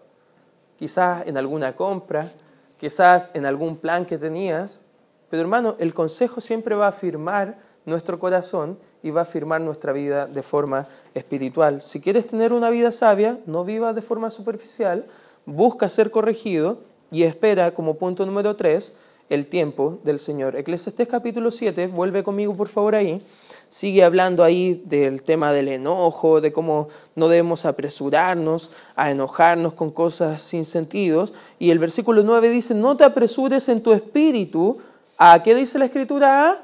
Quizás 0.77 1.27
en 1.27 1.37
alguna 1.37 1.75
compra, 1.75 2.31
quizás 2.79 3.31
en 3.33 3.45
algún 3.45 3.77
plan 3.77 4.05
que 4.05 4.17
tenías, 4.17 4.81
pero 5.29 5.41
hermano, 5.41 5.75
el 5.79 5.93
consejo 5.93 6.41
siempre 6.41 6.75
va 6.75 6.85
a 6.85 6.89
afirmar 6.89 7.57
nuestro 7.85 8.19
corazón 8.19 8.77
y 9.03 9.11
va 9.11 9.21
a 9.21 9.23
afirmar 9.23 9.61
nuestra 9.61 9.93
vida 9.93 10.25
de 10.25 10.41
forma 10.41 10.87
espiritual. 11.13 11.81
Si 11.81 12.01
quieres 12.01 12.27
tener 12.27 12.53
una 12.53 12.69
vida 12.69 12.91
sabia, 12.91 13.39
no 13.45 13.63
vivas 13.63 13.95
de 13.95 14.01
forma 14.01 14.31
superficial, 14.31 15.05
busca 15.45 15.89
ser 15.89 16.11
corregido 16.11 16.79
y 17.11 17.23
espera 17.23 17.73
como 17.73 17.95
punto 17.95 18.25
número 18.25 18.55
tres 18.55 18.93
el 19.29 19.47
tiempo 19.47 19.99
del 20.03 20.19
Señor. 20.19 20.55
Eclesiastés 20.55 21.07
capítulo 21.07 21.51
7, 21.51 21.87
vuelve 21.87 22.23
conmigo 22.23 22.55
por 22.55 22.67
favor 22.67 22.95
ahí, 22.95 23.21
sigue 23.69 24.03
hablando 24.03 24.43
ahí 24.43 24.81
del 24.85 25.23
tema 25.23 25.53
del 25.53 25.69
enojo, 25.69 26.41
de 26.41 26.51
cómo 26.51 26.89
no 27.15 27.27
debemos 27.29 27.65
apresurarnos 27.65 28.71
a 28.95 29.11
enojarnos 29.11 29.73
con 29.73 29.91
cosas 29.91 30.41
sin 30.41 30.65
sentidos. 30.65 31.33
Y 31.59 31.71
el 31.71 31.79
versículo 31.79 32.23
9 32.23 32.49
dice, 32.49 32.73
no 32.73 32.97
te 32.97 33.05
apresures 33.05 33.69
en 33.69 33.81
tu 33.81 33.93
espíritu 33.93 34.79
¿A 35.21 35.43
qué 35.43 35.53
dice 35.53 35.77
la 35.77 35.83
escritura? 35.83 36.63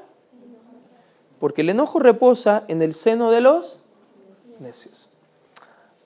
Porque 1.38 1.60
el 1.60 1.68
enojo 1.68 1.98
reposa 1.98 2.64
en 2.68 2.80
el 2.80 2.94
seno 2.94 3.30
de 3.30 3.42
los 3.42 3.84
necios. 4.60 5.10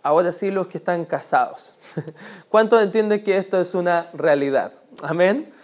Ahora 0.02 0.32
sí 0.32 0.50
los 0.50 0.66
que 0.66 0.78
están 0.78 1.04
casados. 1.04 1.74
¿Cuántos 2.48 2.82
entienden 2.82 3.22
que 3.22 3.36
esto 3.36 3.60
es 3.60 3.76
una 3.76 4.10
realidad? 4.14 4.72
Amén. 5.00 5.54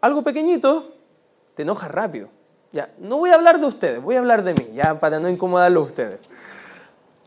Algo 0.00 0.22
pequeñito 0.22 0.92
te 1.56 1.62
enoja 1.62 1.88
rápido. 1.88 2.28
Ya, 2.74 2.88
no 2.98 3.18
voy 3.18 3.30
a 3.30 3.36
hablar 3.36 3.60
de 3.60 3.66
ustedes, 3.66 4.02
voy 4.02 4.16
a 4.16 4.18
hablar 4.18 4.42
de 4.42 4.52
mí, 4.52 4.70
ya 4.74 4.98
para 4.98 5.20
no 5.20 5.28
incomodarlo 5.28 5.78
a 5.78 5.84
ustedes. 5.84 6.28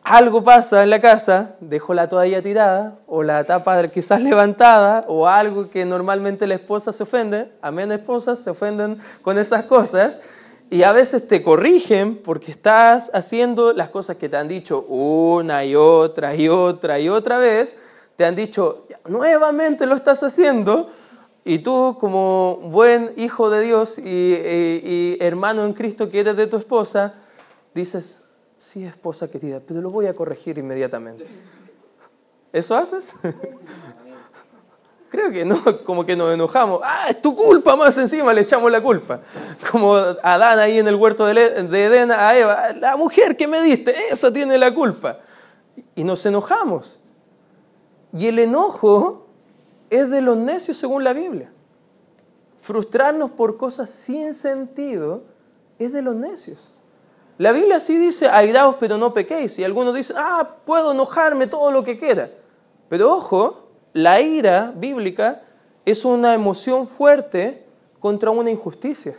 Algo 0.03 0.43
pasa 0.43 0.83
en 0.83 0.89
la 0.89 0.99
casa, 0.99 1.55
dejo 1.61 1.93
la 1.93 2.09
toalla 2.09 2.41
tirada 2.41 2.95
o 3.07 3.23
la 3.23 3.45
tapa 3.45 3.87
quizás 3.87 4.21
levantada 4.21 5.05
o 5.07 5.25
algo 5.25 5.69
que 5.69 5.85
normalmente 5.85 6.47
la 6.47 6.55
esposa 6.55 6.91
se 6.91 7.03
ofende, 7.03 7.49
amén 7.61 7.93
esposas 7.93 8.39
se 8.39 8.49
ofenden 8.49 8.97
con 9.21 9.37
esas 9.37 9.63
cosas 9.63 10.19
y 10.69 10.83
a 10.83 10.91
veces 10.91 11.25
te 11.25 11.41
corrigen 11.41 12.17
porque 12.17 12.51
estás 12.51 13.09
haciendo 13.13 13.71
las 13.71 13.87
cosas 13.87 14.17
que 14.17 14.27
te 14.27 14.35
han 14.35 14.49
dicho 14.49 14.81
una 14.81 15.63
y 15.63 15.75
otra 15.75 16.35
y 16.35 16.49
otra 16.49 16.99
y 16.99 17.07
otra 17.07 17.37
vez, 17.37 17.77
te 18.17 18.25
han 18.25 18.35
dicho 18.35 18.85
nuevamente 19.07 19.85
lo 19.85 19.95
estás 19.95 20.23
haciendo 20.23 20.89
y 21.47 21.59
tú 21.59 21.95
como 21.97 22.57
buen 22.57 23.13
hijo 23.15 23.49
de 23.49 23.61
Dios 23.61 23.97
y, 23.97 25.17
hermano 25.21 25.63
en 25.65 25.71
Cristo 25.71 26.09
que 26.09 26.19
eres 26.19 26.35
de 26.35 26.45
tu 26.45 26.57
esposa, 26.57 27.13
dices, 27.73 28.21
sí, 28.57 28.83
esposa 28.83 29.31
querida, 29.31 29.61
pero 29.65 29.79
lo 29.79 29.89
voy 29.89 30.07
a 30.07 30.13
corregir 30.13 30.57
inmediatamente. 30.57 31.25
¿Eso 32.51 32.75
haces? 32.75 33.15
Creo 35.09 35.31
que 35.31 35.45
no, 35.45 35.85
como 35.85 36.05
que 36.05 36.17
nos 36.17 36.33
enojamos. 36.33 36.81
Ah, 36.83 37.05
es 37.09 37.21
tu 37.21 37.33
culpa, 37.33 37.77
más 37.77 37.97
encima 37.97 38.33
le 38.33 38.41
echamos 38.41 38.69
la 38.69 38.83
culpa. 38.83 39.21
Como 39.71 39.95
Adán 39.95 40.59
ahí 40.59 40.79
en 40.79 40.87
el 40.89 40.95
huerto 40.95 41.25
de 41.27 41.85
Edén 41.85 42.11
a 42.11 42.37
Eva, 42.37 42.73
la 42.73 42.97
mujer 42.97 43.37
que 43.37 43.47
me 43.47 43.61
diste, 43.61 43.93
esa 44.11 44.33
tiene 44.33 44.57
la 44.57 44.75
culpa. 44.75 45.19
Y 45.95 46.03
nos 46.03 46.25
enojamos. 46.25 46.99
Y 48.11 48.27
el 48.27 48.39
enojo 48.39 49.26
es 49.89 50.09
de 50.09 50.21
los 50.21 50.37
necios 50.37 50.77
según 50.77 51.03
la 51.03 51.13
Biblia. 51.13 51.51
Frustrarnos 52.59 53.31
por 53.31 53.57
cosas 53.57 53.89
sin 53.89 54.33
sentido 54.33 55.23
es 55.79 55.93
de 55.93 56.01
los 56.01 56.15
necios. 56.15 56.71
La 57.37 57.51
Biblia 57.51 57.79
sí 57.79 57.97
dice, 57.97 58.27
airaos 58.27 58.77
pero 58.79 58.97
no 58.97 59.13
pequéis. 59.13 59.59
Y 59.59 59.63
algunos 59.63 59.93
dicen, 59.93 60.15
ah, 60.19 60.55
puedo 60.65 60.91
enojarme 60.91 61.47
todo 61.47 61.71
lo 61.71 61.83
que 61.83 61.97
quiera. 61.97 62.31
Pero 62.89 63.13
ojo, 63.13 63.67
la 63.93 64.21
ira 64.21 64.73
bíblica 64.75 65.43
es 65.85 66.03
una 66.03 66.33
emoción 66.33 66.87
fuerte 66.87 67.65
contra 67.99 68.31
una 68.31 68.49
injusticia. 68.49 69.15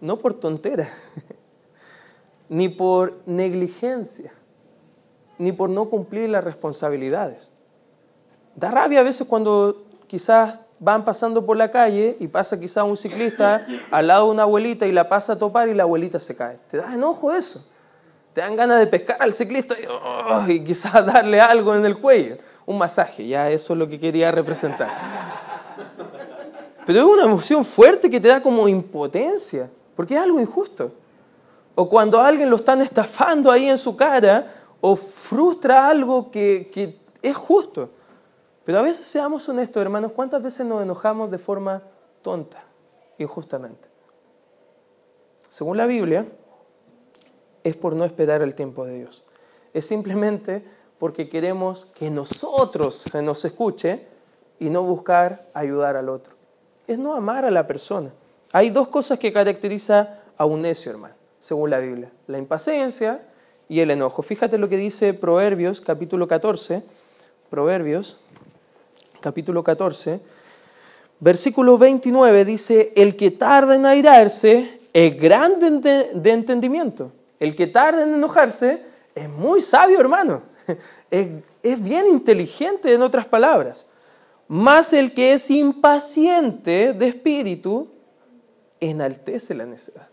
No 0.00 0.18
por 0.18 0.34
tontera, 0.34 0.88
ni 2.48 2.68
por 2.68 3.20
negligencia, 3.24 4.32
ni 5.38 5.52
por 5.52 5.70
no 5.70 5.88
cumplir 5.88 6.28
las 6.30 6.44
responsabilidades. 6.44 7.52
Da 8.56 8.70
rabia 8.70 9.00
a 9.00 9.02
veces 9.02 9.26
cuando 9.28 9.84
quizás 10.06 10.60
van 10.78 11.04
pasando 11.04 11.44
por 11.44 11.56
la 11.56 11.70
calle 11.70 12.16
y 12.20 12.26
pasa 12.26 12.58
quizá 12.58 12.84
un 12.84 12.96
ciclista 12.96 13.66
al 13.90 14.06
lado 14.06 14.26
de 14.26 14.30
una 14.32 14.42
abuelita 14.42 14.86
y 14.86 14.92
la 14.92 15.08
pasa 15.08 15.34
a 15.34 15.38
topar 15.38 15.68
y 15.68 15.74
la 15.74 15.82
abuelita 15.84 16.18
se 16.18 16.34
cae. 16.34 16.58
¿Te 16.70 16.78
da 16.78 16.92
enojo 16.94 17.32
eso? 17.32 17.66
Te 18.32 18.40
dan 18.40 18.56
ganas 18.56 18.78
de 18.78 18.86
pescar 18.86 19.16
al 19.20 19.34
ciclista 19.34 19.74
y, 19.78 19.86
oh, 19.86 20.44
quizás 20.64 20.92
darle 21.06 21.40
algo 21.40 21.74
en 21.74 21.84
el 21.84 21.98
cuello. 21.98 22.36
Un 22.64 22.78
masaje, 22.78 23.26
ya 23.26 23.50
eso 23.50 23.74
es 23.74 23.78
lo 23.78 23.88
que 23.88 24.00
quería 24.00 24.32
representar. 24.32 24.90
Pero 26.86 27.00
es 27.00 27.04
una 27.04 27.24
emoción 27.24 27.64
fuerte 27.64 28.08
que 28.08 28.20
te 28.20 28.28
da 28.28 28.42
como 28.42 28.68
impotencia, 28.68 29.68
porque 29.94 30.14
es 30.14 30.20
algo 30.20 30.40
injusto. 30.40 30.92
O 31.74 31.88
cuando 31.88 32.20
alguien 32.20 32.48
lo 32.48 32.56
están 32.56 32.80
estafando 32.80 33.50
ahí 33.50 33.68
en 33.68 33.76
su 33.76 33.96
cara, 33.96 34.46
o 34.80 34.96
frustra 34.96 35.88
algo 35.88 36.30
que, 36.30 36.70
que 36.72 36.98
es 37.22 37.36
justo. 37.36 37.90
Pero 38.66 38.80
a 38.80 38.82
veces 38.82 39.06
seamos 39.06 39.48
honestos, 39.48 39.80
hermanos, 39.80 40.10
¿cuántas 40.10 40.42
veces 40.42 40.66
nos 40.66 40.82
enojamos 40.82 41.30
de 41.30 41.38
forma 41.38 41.84
tonta, 42.20 42.64
injustamente? 43.16 43.88
Según 45.48 45.76
la 45.76 45.86
Biblia, 45.86 46.26
es 47.62 47.76
por 47.76 47.94
no 47.94 48.04
esperar 48.04 48.42
el 48.42 48.56
tiempo 48.56 48.84
de 48.84 48.98
Dios. 48.98 49.22
Es 49.72 49.86
simplemente 49.86 50.64
porque 50.98 51.28
queremos 51.28 51.84
que 51.94 52.10
nosotros 52.10 52.96
se 52.96 53.22
nos 53.22 53.44
escuche 53.44 54.04
y 54.58 54.68
no 54.68 54.82
buscar 54.82 55.46
ayudar 55.54 55.94
al 55.94 56.08
otro. 56.08 56.34
Es 56.88 56.98
no 56.98 57.14
amar 57.14 57.44
a 57.44 57.52
la 57.52 57.68
persona. 57.68 58.10
Hay 58.50 58.70
dos 58.70 58.88
cosas 58.88 59.20
que 59.20 59.32
caracterizan 59.32 60.08
a 60.36 60.44
un 60.44 60.62
necio, 60.62 60.90
hermano, 60.90 61.14
según 61.38 61.70
la 61.70 61.78
Biblia. 61.78 62.10
La 62.26 62.38
impaciencia 62.38 63.28
y 63.68 63.78
el 63.78 63.92
enojo. 63.92 64.22
Fíjate 64.22 64.58
lo 64.58 64.68
que 64.68 64.76
dice 64.76 65.14
Proverbios 65.14 65.80
capítulo 65.80 66.26
14. 66.26 66.82
Proverbios 67.48 68.18
capítulo 69.26 69.64
14, 69.64 70.20
versículo 71.18 71.76
29 71.78 72.44
dice, 72.44 72.92
el 72.94 73.16
que 73.16 73.32
tarda 73.32 73.74
en 73.74 73.84
airarse 73.84 74.78
es 74.92 75.20
grande 75.20 76.12
de 76.14 76.30
entendimiento. 76.30 77.10
El 77.40 77.56
que 77.56 77.66
tarda 77.66 78.04
en 78.04 78.14
enojarse 78.14 78.84
es 79.16 79.28
muy 79.28 79.62
sabio, 79.62 79.98
hermano. 79.98 80.42
Es, 81.10 81.82
bien 81.82 82.06
inteligente, 82.06 82.94
en 82.94 83.02
otras 83.02 83.26
palabras. 83.26 83.88
Más 84.46 84.92
el 84.92 85.12
que 85.12 85.32
es 85.32 85.50
impaciente 85.50 86.92
de 86.92 87.08
espíritu 87.08 87.88
enaltece 88.78 89.54
la 89.54 89.66
necedad. 89.66 90.06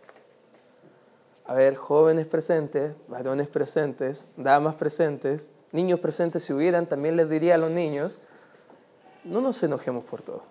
A 1.45 1.53
ver, 1.53 1.75
jóvenes 1.75 2.25
presentes, 2.25 2.93
varones 3.07 3.47
presentes, 3.47 4.27
damas 4.37 4.73
presentes, 4.73 5.51
niños 5.71 5.99
presentes, 5.99 6.43
si 6.43 6.53
hubieran, 6.53 6.87
también 6.87 7.15
les 7.15 7.29
diría 7.29 7.55
a 7.55 7.59
los 7.59 7.69
niños, 7.69 8.19
no 9.23 9.41
nos 9.41 9.61
enojemos 9.63 10.03
por 10.03 10.21
todo. 10.21 10.41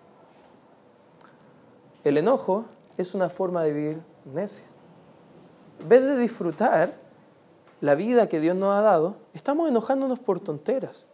El 2.03 2.17
enojo 2.17 2.65
es 2.97 3.13
una 3.13 3.29
forma 3.29 3.63
de 3.63 3.73
vivir 3.73 3.97
necia. 4.33 4.65
En 5.81 5.89
vez 5.89 6.03
de 6.03 6.17
disfrutar 6.17 6.93
la 7.81 7.95
vida 7.95 8.27
que 8.27 8.39
Dios 8.39 8.55
nos 8.55 8.77
ha 8.77 8.81
dado, 8.81 9.15
estamos 9.33 9.69
enojándonos 9.69 10.19
por 10.19 10.39
tonteras. 10.39 11.07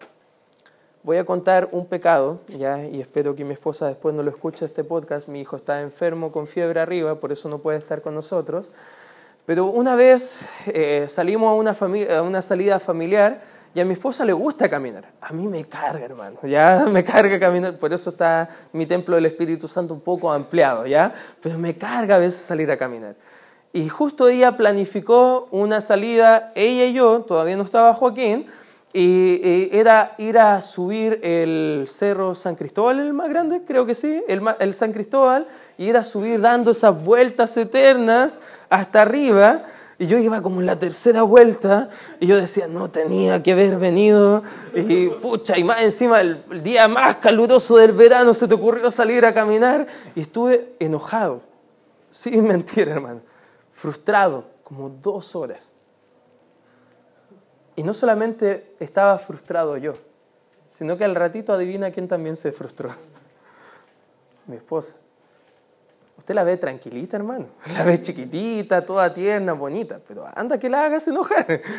Voy 1.01 1.17
a 1.17 1.25
contar 1.25 1.69
un 1.71 1.85
pecado, 1.85 2.39
ya, 2.47 2.85
y 2.85 2.99
espero 2.99 3.35
que 3.35 3.45
mi 3.45 3.53
esposa 3.53 3.87
después 3.87 4.13
no 4.13 4.21
lo 4.21 4.29
escuche 4.29 4.65
este 4.65 4.83
podcast. 4.83 5.27
Mi 5.29 5.39
hijo 5.39 5.55
está 5.55 5.81
enfermo 5.81 6.31
con 6.31 6.45
fiebre 6.45 6.81
arriba, 6.81 7.15
por 7.15 7.31
eso 7.31 7.47
no 7.49 7.59
puede 7.59 7.77
estar 7.77 8.01
con 8.01 8.13
nosotros. 8.13 8.69
Pero 9.45 9.65
una 9.65 9.95
vez 9.95 10.47
eh, 10.67 11.05
salimos 11.07 11.49
a 11.49 11.53
una, 11.53 11.75
a 12.15 12.21
una 12.21 12.41
salida 12.41 12.79
familiar 12.79 13.41
y 13.73 13.79
a 13.79 13.85
mi 13.85 13.93
esposa 13.93 14.25
le 14.25 14.33
gusta 14.33 14.67
caminar. 14.67 15.05
A 15.21 15.31
mí 15.31 15.47
me 15.47 15.65
carga, 15.65 16.05
hermano. 16.05 16.39
Ya 16.43 16.85
me 16.91 17.03
carga 17.03 17.39
caminar. 17.39 17.77
Por 17.77 17.93
eso 17.93 18.09
está 18.09 18.49
mi 18.73 18.85
templo 18.85 19.15
del 19.15 19.27
Espíritu 19.27 19.67
Santo 19.67 19.93
un 19.93 20.01
poco 20.01 20.31
ampliado, 20.31 20.87
¿ya? 20.87 21.13
Pero 21.41 21.57
me 21.59 21.77
carga 21.77 22.15
a 22.15 22.19
veces 22.19 22.41
salir 22.41 22.71
a 22.71 22.77
caminar. 22.77 23.15
Y 23.71 23.87
justo 23.87 24.27
ella 24.27 24.57
planificó 24.57 25.47
una 25.51 25.81
salida, 25.81 26.51
ella 26.55 26.85
y 26.85 26.93
yo, 26.93 27.21
todavía 27.21 27.55
no 27.55 27.63
estaba 27.63 27.93
Joaquín, 27.93 28.47
y, 28.91 29.69
era 29.71 30.15
ir 30.17 30.39
a 30.39 30.63
subir 30.63 31.19
el 31.21 31.85
cerro 31.87 32.33
San 32.33 32.55
Cristóbal, 32.55 32.99
el 32.99 33.13
más 33.13 33.29
grande, 33.29 33.61
creo 33.63 33.85
que 33.85 33.93
sí, 33.93 34.23
el, 34.27 34.41
el 34.59 34.73
San 34.73 34.91
Cristóbal, 34.91 35.47
y 35.77 35.85
ir 35.85 35.97
a 35.97 36.03
subir 36.03 36.41
dando 36.41 36.71
esas 36.71 37.05
vueltas 37.05 37.55
eternas 37.57 38.41
hasta 38.69 39.03
arriba. 39.03 39.63
Y 40.01 40.07
yo 40.07 40.17
iba 40.17 40.41
como 40.41 40.61
en 40.61 40.65
la 40.65 40.79
tercera 40.79 41.23
vuelta 41.23 41.89
y 42.21 42.27
yo 42.27 42.37
decía, 42.37 42.69
no 42.69 42.89
tenía 42.89 43.43
que 43.43 43.51
haber 43.51 43.77
venido. 43.77 44.43
Y 44.73 45.09
pucha, 45.09 45.57
y 45.57 45.65
más 45.65 45.81
encima 45.81 46.21
el, 46.21 46.41
día 46.63 46.87
más 46.87 47.17
caluroso 47.17 47.75
del 47.75 47.91
verano 47.91 48.33
se 48.33 48.47
te 48.47 48.53
ocurrió 48.53 48.89
salir 48.91 49.25
a 49.25 49.33
caminar. 49.33 49.87
Y 50.15 50.21
estuve 50.21 50.73
enojado, 50.79 51.41
sin 52.09 52.43
mentir, 52.47 52.87
hermano, 52.87 53.19
frustrado, 53.73 54.45
como 54.63 54.89
dos 54.89 55.35
horas. 55.35 55.73
Y 57.75 57.83
no 57.83 57.93
solamente 57.93 58.75
estaba 58.79 59.19
frustrado 59.19 59.75
yo, 59.75 59.91
sino 60.69 60.97
que 60.97 61.03
al 61.03 61.15
ratito 61.15 61.51
adivina 61.51 61.91
quién 61.91 62.07
también 62.07 62.37
se 62.37 62.53
frustró. 62.53 62.89
Mi 64.47 64.55
esposa. 64.55 64.95
Usted 66.19 66.35
la 66.35 66.43
ve 66.43 66.57
tranquilita, 66.57 67.15
hermano. 67.15 67.45
La 67.73 67.83
ve 67.85 68.01
chiquitita, 68.01 68.85
toda 68.85 69.13
tierna, 69.13 69.53
bonita, 69.53 70.01
pero 70.05 70.27
anda 70.35 70.59
que 70.59 70.69
la 70.69 70.85
hagas 70.85 71.07
enojar. 71.07 71.61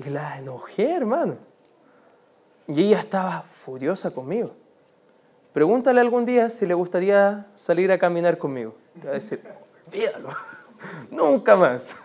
Y 0.00 0.10
la 0.10 0.38
enojé, 0.38 0.94
hermano. 0.94 1.34
Y 2.68 2.84
ella 2.84 3.00
estaba 3.00 3.42
furiosa 3.42 4.12
conmigo. 4.12 4.52
Pregúntale 5.52 6.00
algún 6.00 6.24
día 6.24 6.50
si 6.50 6.66
le 6.66 6.74
gustaría 6.74 7.48
salir 7.56 7.90
a 7.90 7.98
caminar 7.98 8.38
conmigo. 8.38 8.76
Te 9.00 9.06
va 9.08 9.10
a 9.10 9.14
decir, 9.14 9.42
olvídalo, 9.88 10.28
nunca 11.10 11.56
más. 11.56 11.96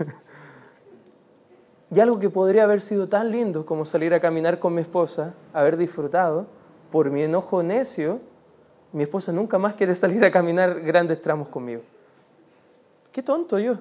Y 1.91 1.99
algo 1.99 2.19
que 2.19 2.31
podría 2.31 2.63
haber 2.63 2.81
sido 2.81 3.07
tan 3.07 3.29
lindo 3.29 3.63
como 3.63 3.85
salir 3.85 4.11
a 4.15 4.19
caminar 4.19 4.57
con 4.57 4.73
mi 4.73 4.81
esposa, 4.81 5.35
haber 5.53 5.77
disfrutado, 5.77 6.47
por 6.91 7.11
mi 7.11 7.21
enojo 7.21 7.61
necio, 7.61 8.21
mi 8.93 9.03
esposa 9.03 9.31
nunca 9.31 9.57
más 9.57 9.73
quiere 9.73 9.95
salir 9.95 10.23
a 10.23 10.31
caminar 10.31 10.79
grandes 10.81 11.21
tramos 11.21 11.49
conmigo. 11.49 11.81
Qué 13.11 13.21
tonto 13.21 13.59
yo. 13.59 13.77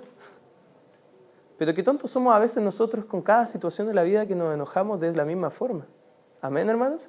Pero 1.58 1.74
qué 1.74 1.82
tontos 1.82 2.10
somos 2.10 2.34
a 2.34 2.38
veces 2.38 2.62
nosotros 2.62 3.04
con 3.04 3.22
cada 3.22 3.46
situación 3.46 3.86
de 3.86 3.94
la 3.94 4.02
vida 4.02 4.26
que 4.26 4.34
nos 4.34 4.52
enojamos 4.52 5.00
de 5.00 5.14
la 5.14 5.24
misma 5.24 5.50
forma. 5.50 5.86
Amén, 6.40 6.68
hermanos. 6.68 7.08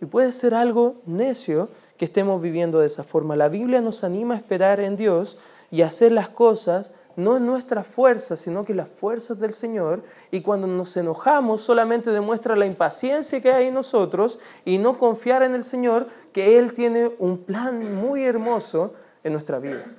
Y 0.00 0.06
puede 0.06 0.32
ser 0.32 0.52
algo 0.52 0.96
necio 1.06 1.68
que 1.96 2.06
estemos 2.06 2.42
viviendo 2.42 2.80
de 2.80 2.86
esa 2.86 3.04
forma. 3.04 3.36
La 3.36 3.48
Biblia 3.48 3.80
nos 3.80 4.04
anima 4.04 4.34
a 4.34 4.36
esperar 4.36 4.80
en 4.80 4.96
Dios 4.96 5.38
y 5.70 5.82
hacer 5.82 6.12
las 6.12 6.28
cosas 6.28 6.92
no 7.20 7.36
es 7.36 7.42
nuestra 7.42 7.84
fuerza, 7.84 8.36
sino 8.36 8.64
que 8.64 8.74
las 8.74 8.88
fuerzas 8.88 9.38
del 9.38 9.52
Señor. 9.52 10.02
Y 10.30 10.40
cuando 10.40 10.66
nos 10.66 10.96
enojamos 10.96 11.60
solamente 11.60 12.10
demuestra 12.10 12.56
la 12.56 12.66
impaciencia 12.66 13.40
que 13.40 13.52
hay 13.52 13.68
en 13.68 13.74
nosotros 13.74 14.38
y 14.64 14.78
no 14.78 14.98
confiar 14.98 15.42
en 15.42 15.54
el 15.54 15.62
Señor, 15.62 16.08
que 16.32 16.58
Él 16.58 16.72
tiene 16.74 17.12
un 17.18 17.38
plan 17.38 17.94
muy 17.94 18.24
hermoso 18.24 18.94
en 19.22 19.32
nuestras 19.32 19.62
vidas. 19.62 19.94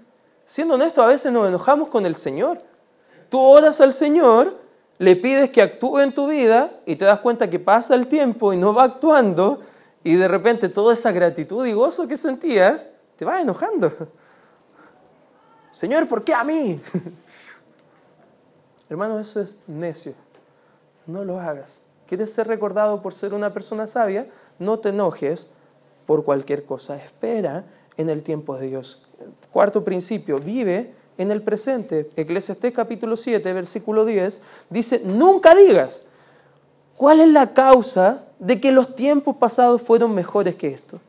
Siendo 0.45 0.75
honesto, 0.75 1.01
a 1.01 1.07
veces 1.07 1.31
nos 1.31 1.47
enojamos 1.47 1.89
con 1.89 2.05
el 2.05 2.15
Señor. 2.15 2.59
Tú 3.29 3.39
oras 3.39 3.79
al 3.79 3.93
Señor, 3.93 4.57
le 4.97 5.15
pides 5.15 5.49
que 5.49 5.61
actúe 5.61 5.99
en 5.99 6.13
tu 6.13 6.27
vida 6.27 6.71
y 6.85 6.95
te 6.95 7.05
das 7.05 7.19
cuenta 7.19 7.49
que 7.49 7.59
pasa 7.59 7.95
el 7.95 8.07
tiempo 8.07 8.51
y 8.51 8.57
no 8.57 8.73
va 8.73 8.83
actuando 8.83 9.61
y 10.03 10.15
de 10.15 10.27
repente 10.27 10.69
toda 10.69 10.93
esa 10.93 11.11
gratitud 11.11 11.65
y 11.65 11.73
gozo 11.73 12.07
que 12.07 12.17
sentías 12.17 12.89
te 13.15 13.25
va 13.25 13.41
enojando. 13.41 13.91
Señor, 15.81 16.07
¿por 16.07 16.23
qué 16.23 16.31
a 16.31 16.43
mí? 16.43 16.79
Hermano, 18.87 19.19
eso 19.19 19.41
es 19.41 19.57
necio. 19.65 20.13
No 21.07 21.25
lo 21.25 21.39
hagas. 21.39 21.81
¿Quieres 22.05 22.31
ser 22.31 22.47
recordado 22.47 23.01
por 23.01 23.15
ser 23.15 23.33
una 23.33 23.51
persona 23.51 23.87
sabia? 23.87 24.27
No 24.59 24.77
te 24.77 24.89
enojes 24.89 25.47
por 26.05 26.23
cualquier 26.23 26.65
cosa. 26.65 26.97
Espera 26.97 27.63
en 27.97 28.11
el 28.11 28.21
tiempo 28.21 28.55
de 28.57 28.67
Dios. 28.67 29.07
Cuarto 29.51 29.83
principio, 29.83 30.37
vive 30.37 30.93
en 31.17 31.31
el 31.31 31.41
presente. 31.41 32.07
Eclesiastés 32.15 32.75
capítulo 32.75 33.15
7, 33.15 33.51
versículo 33.51 34.05
10, 34.05 34.39
dice, 34.69 35.01
nunca 35.03 35.55
digas, 35.55 36.05
¿cuál 36.95 37.21
es 37.21 37.29
la 37.29 37.53
causa 37.53 38.25
de 38.37 38.61
que 38.61 38.71
los 38.71 38.95
tiempos 38.95 39.35
pasados 39.37 39.81
fueron 39.81 40.13
mejores 40.13 40.53
que 40.53 40.67
esto? 40.67 40.99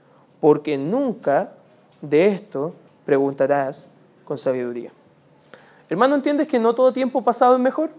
Porque 0.41 0.79
nunca 0.79 1.53
de 2.01 2.29
esto 2.29 2.73
preguntarás 3.05 3.92
sabiduría. 4.39 4.91
Hermano, 5.89 6.15
¿entiendes 6.15 6.49
que 6.49 6.59
no 6.59 6.75
todo 6.75 6.93
tiempo 6.93 7.23
pasado 7.23 7.55
es 7.55 7.61
mejor? 7.61 7.91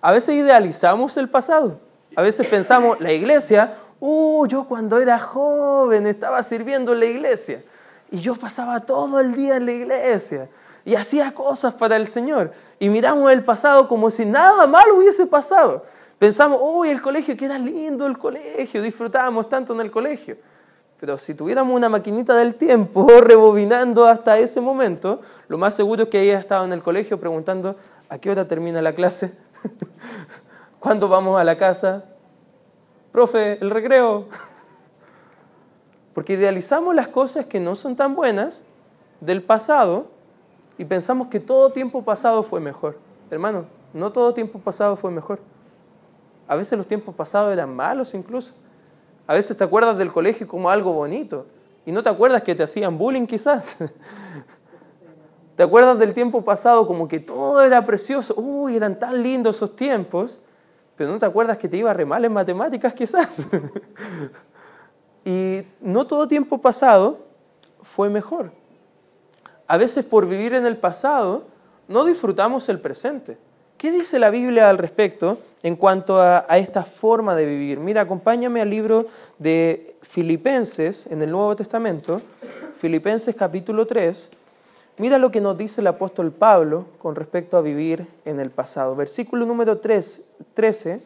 A 0.00 0.10
veces 0.10 0.34
idealizamos 0.34 1.16
el 1.16 1.28
pasado. 1.28 1.78
A 2.16 2.22
veces 2.22 2.46
pensamos, 2.46 3.00
la 3.00 3.12
iglesia, 3.12 3.74
uh, 4.00 4.46
yo 4.46 4.64
cuando 4.64 4.98
era 4.98 5.18
joven 5.18 6.06
estaba 6.06 6.42
sirviendo 6.42 6.92
en 6.92 7.00
la 7.00 7.06
iglesia. 7.06 7.62
Y 8.10 8.18
yo 8.18 8.34
pasaba 8.34 8.80
todo 8.80 9.20
el 9.20 9.34
día 9.34 9.56
en 9.56 9.66
la 9.66 9.72
iglesia. 9.72 10.48
Y 10.84 10.96
hacía 10.96 11.32
cosas 11.32 11.72
para 11.74 11.96
el 11.96 12.06
Señor. 12.06 12.52
Y 12.80 12.88
miramos 12.88 13.30
el 13.30 13.44
pasado 13.44 13.86
como 13.86 14.10
si 14.10 14.26
nada 14.26 14.66
malo 14.66 14.96
hubiese 14.96 15.26
pasado. 15.26 15.84
Pensamos, 16.18 16.60
uy, 16.62 16.90
el 16.90 17.00
colegio, 17.00 17.36
queda 17.36 17.58
lindo 17.58 18.06
el 18.06 18.18
colegio, 18.18 18.82
disfrutábamos 18.82 19.48
tanto 19.48 19.72
en 19.72 19.80
el 19.80 19.90
colegio. 19.90 20.36
Pero 21.02 21.18
si 21.18 21.34
tuviéramos 21.34 21.74
una 21.74 21.88
maquinita 21.88 22.36
del 22.36 22.54
tiempo 22.54 23.08
rebobinando 23.20 24.06
hasta 24.06 24.38
ese 24.38 24.60
momento, 24.60 25.20
lo 25.48 25.58
más 25.58 25.74
seguro 25.74 26.04
es 26.04 26.08
que 26.10 26.20
ella 26.20 26.38
estaba 26.38 26.64
en 26.64 26.72
el 26.72 26.80
colegio 26.80 27.18
preguntando 27.18 27.74
a 28.08 28.18
qué 28.18 28.30
hora 28.30 28.46
termina 28.46 28.80
la 28.80 28.94
clase, 28.94 29.36
cuándo 30.78 31.08
vamos 31.08 31.40
a 31.40 31.42
la 31.42 31.58
casa, 31.58 32.04
profe, 33.10 33.58
el 33.60 33.70
recreo. 33.70 34.28
Porque 36.14 36.34
idealizamos 36.34 36.94
las 36.94 37.08
cosas 37.08 37.46
que 37.46 37.58
no 37.58 37.74
son 37.74 37.96
tan 37.96 38.14
buenas 38.14 38.62
del 39.20 39.42
pasado 39.42 40.06
y 40.78 40.84
pensamos 40.84 41.26
que 41.26 41.40
todo 41.40 41.70
tiempo 41.70 42.04
pasado 42.04 42.44
fue 42.44 42.60
mejor. 42.60 42.96
Hermano, 43.28 43.64
no 43.92 44.12
todo 44.12 44.34
tiempo 44.34 44.60
pasado 44.60 44.94
fue 44.94 45.10
mejor. 45.10 45.40
A 46.46 46.54
veces 46.54 46.78
los 46.78 46.86
tiempos 46.86 47.12
pasados 47.12 47.52
eran 47.52 47.74
malos 47.74 48.14
incluso. 48.14 48.54
A 49.26 49.34
veces 49.34 49.56
te 49.56 49.64
acuerdas 49.64 49.96
del 49.98 50.12
colegio 50.12 50.46
como 50.48 50.70
algo 50.70 50.92
bonito 50.92 51.46
y 51.86 51.92
no 51.92 52.02
te 52.02 52.08
acuerdas 52.08 52.42
que 52.42 52.54
te 52.54 52.62
hacían 52.62 52.98
bullying 52.98 53.26
quizás. 53.26 53.76
Te 55.56 55.62
acuerdas 55.62 55.98
del 55.98 56.14
tiempo 56.14 56.42
pasado 56.42 56.86
como 56.86 57.06
que 57.06 57.20
todo 57.20 57.62
era 57.62 57.84
precioso, 57.84 58.34
uy, 58.38 58.74
eran 58.74 58.98
tan 58.98 59.22
lindos 59.22 59.56
esos 59.56 59.76
tiempos, 59.76 60.40
pero 60.96 61.12
no 61.12 61.18
te 61.18 61.26
acuerdas 61.26 61.58
que 61.58 61.68
te 61.68 61.76
iba 61.76 61.92
re 61.92 62.06
mal 62.06 62.24
en 62.24 62.32
matemáticas 62.32 62.94
quizás. 62.94 63.46
y 65.26 65.62
no 65.82 66.06
todo 66.06 66.26
tiempo 66.26 66.58
pasado 66.58 67.18
fue 67.82 68.08
mejor. 68.08 68.50
A 69.66 69.76
veces 69.76 70.06
por 70.06 70.26
vivir 70.26 70.54
en 70.54 70.64
el 70.64 70.78
pasado 70.78 71.44
no 71.86 72.06
disfrutamos 72.06 72.70
el 72.70 72.80
presente. 72.80 73.36
¿Qué 73.82 73.90
dice 73.90 74.20
la 74.20 74.30
Biblia 74.30 74.70
al 74.70 74.78
respecto 74.78 75.38
en 75.64 75.74
cuanto 75.74 76.20
a, 76.22 76.46
esta 76.50 76.84
forma 76.84 77.34
de 77.34 77.46
vivir? 77.46 77.80
Mira, 77.80 78.02
acompáñame 78.02 78.60
al 78.60 78.70
libro 78.70 79.06
de 79.40 79.96
Filipenses 80.02 81.08
en 81.08 81.20
el 81.20 81.32
Nuevo 81.32 81.56
Testamento, 81.56 82.20
Filipenses 82.76 83.34
capítulo 83.34 83.84
3. 83.84 84.30
Mira 84.98 85.18
lo 85.18 85.32
que 85.32 85.40
nos 85.40 85.58
dice 85.58 85.80
el 85.80 85.88
apóstol 85.88 86.30
Pablo 86.30 86.84
con 87.00 87.16
respecto 87.16 87.56
a 87.56 87.60
vivir 87.60 88.06
en 88.24 88.38
el 88.38 88.50
pasado. 88.50 88.94
Versículo 88.94 89.46
número 89.46 89.78
3, 89.78 90.22
13. 90.54 91.02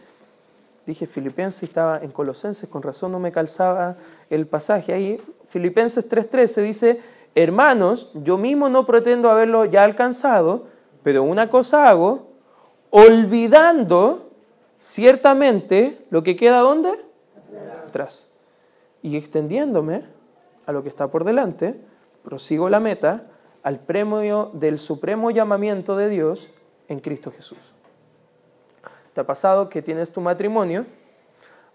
Dije 0.85 1.07
Filipenses, 1.07 1.63
estaba 1.63 2.01
en 2.03 2.11
Colosenses, 2.11 2.69
con 2.69 2.83
razón 2.83 3.11
no 3.11 3.19
me 3.19 3.33
calzaba 3.33 3.97
el 4.29 4.47
pasaje 4.47 4.93
ahí. 4.93 5.19
Filipenses 5.49 6.07
3:13 6.07 6.61
dice, 6.61 7.01
hermanos, 7.35 8.13
yo 8.13 8.37
mismo 8.37 8.69
no 8.69 8.85
pretendo 8.85 9.31
haberlo 9.31 9.65
ya 9.65 9.83
alcanzado, 9.83 10.67
pero 11.03 11.23
una 11.23 11.49
cosa 11.49 11.89
hago, 11.89 12.36
olvidando 12.97 14.31
ciertamente 14.81 15.99
lo 16.09 16.23
que 16.23 16.35
queda 16.35 16.61
¿dónde? 16.61 16.93
Atrás. 17.87 18.31
Y 19.03 19.19
extendiéndome 19.19 20.05
a 20.65 20.73
lo 20.73 20.83
que 20.83 20.89
está 20.89 21.09
por 21.09 21.25
delante, 21.25 21.79
prosigo 22.25 22.71
la 22.71 22.81
meta 22.81 23.25
al 23.63 23.81
premio 23.81 24.51
del 24.55 24.79
supremo 24.79 25.31
llamamiento 25.31 25.95
de 25.95 26.09
Dios 26.09 26.49
en 26.89 27.01
Cristo 27.01 27.31
Jesús. 27.31 27.59
¿Te 29.13 29.21
ha 29.21 29.25
pasado 29.25 29.69
que 29.69 29.83
tienes 29.83 30.11
tu 30.11 30.23
matrimonio? 30.23 30.87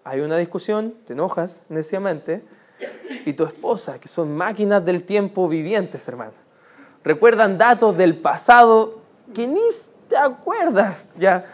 Hay 0.03 0.21
una 0.21 0.37
discusión, 0.37 0.95
te 1.05 1.13
enojas 1.13 1.61
neciamente, 1.69 2.41
y 3.27 3.33
tu 3.33 3.43
esposa, 3.43 3.99
que 3.99 4.07
son 4.07 4.35
máquinas 4.35 4.83
del 4.83 5.03
tiempo 5.03 5.47
vivientes, 5.47 6.07
hermano, 6.07 6.33
recuerdan 7.03 7.59
datos 7.59 7.95
del 7.95 8.17
pasado 8.17 9.01
que 9.35 9.47
ni 9.47 9.61
te 10.11 10.17
acuerdas 10.17 11.07
ya. 11.17 11.45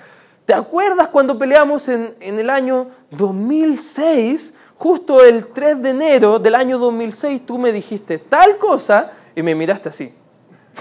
¿Te 0.46 0.54
acuerdas 0.54 1.10
cuando 1.10 1.38
peleamos 1.38 1.88
en, 1.88 2.16
en 2.20 2.40
el 2.40 2.50
año 2.50 2.88
2006? 3.12 4.56
Justo 4.78 5.24
el 5.24 5.48
3 5.48 5.82
de 5.82 5.90
enero 5.92 6.40
del 6.40 6.56
año 6.56 6.80
2006 6.80 7.46
tú 7.46 7.60
me 7.60 7.72
dijiste 7.72 8.18
tal 8.18 8.58
cosa 8.58 9.12
y 9.36 9.44
me 9.44 9.54
miraste 9.54 9.90
así. 9.90 10.14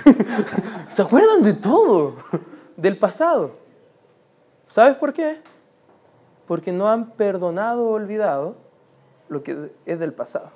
¿Se 0.89 1.03
acuerdan 1.03 1.43
de 1.43 1.53
todo? 1.53 2.17
Del 2.77 2.97
pasado. 2.99 3.53
¿Sabes 4.69 4.95
por 4.97 5.13
qué? 5.13 5.41
Porque 6.47 6.73
no 6.73 6.89
han 6.89 7.11
perdonado 7.11 7.89
o 7.89 7.91
olvidado 7.93 8.57
lo 9.29 9.43
que 9.43 9.71
es 9.85 9.99
del 9.99 10.15
pasado. 10.15 10.51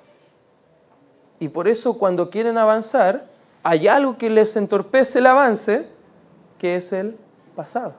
Y 1.38 1.48
por 1.48 1.68
eso 1.68 1.98
cuando 1.98 2.30
quieren 2.30 2.56
avanzar, 2.56 3.26
hay 3.62 3.88
algo 3.88 4.16
que 4.16 4.30
les 4.30 4.56
entorpece 4.56 5.18
el 5.18 5.26
avance, 5.26 5.87
que 6.60 6.76
es 6.76 6.92
el 6.92 7.16
pasado. 7.56 7.94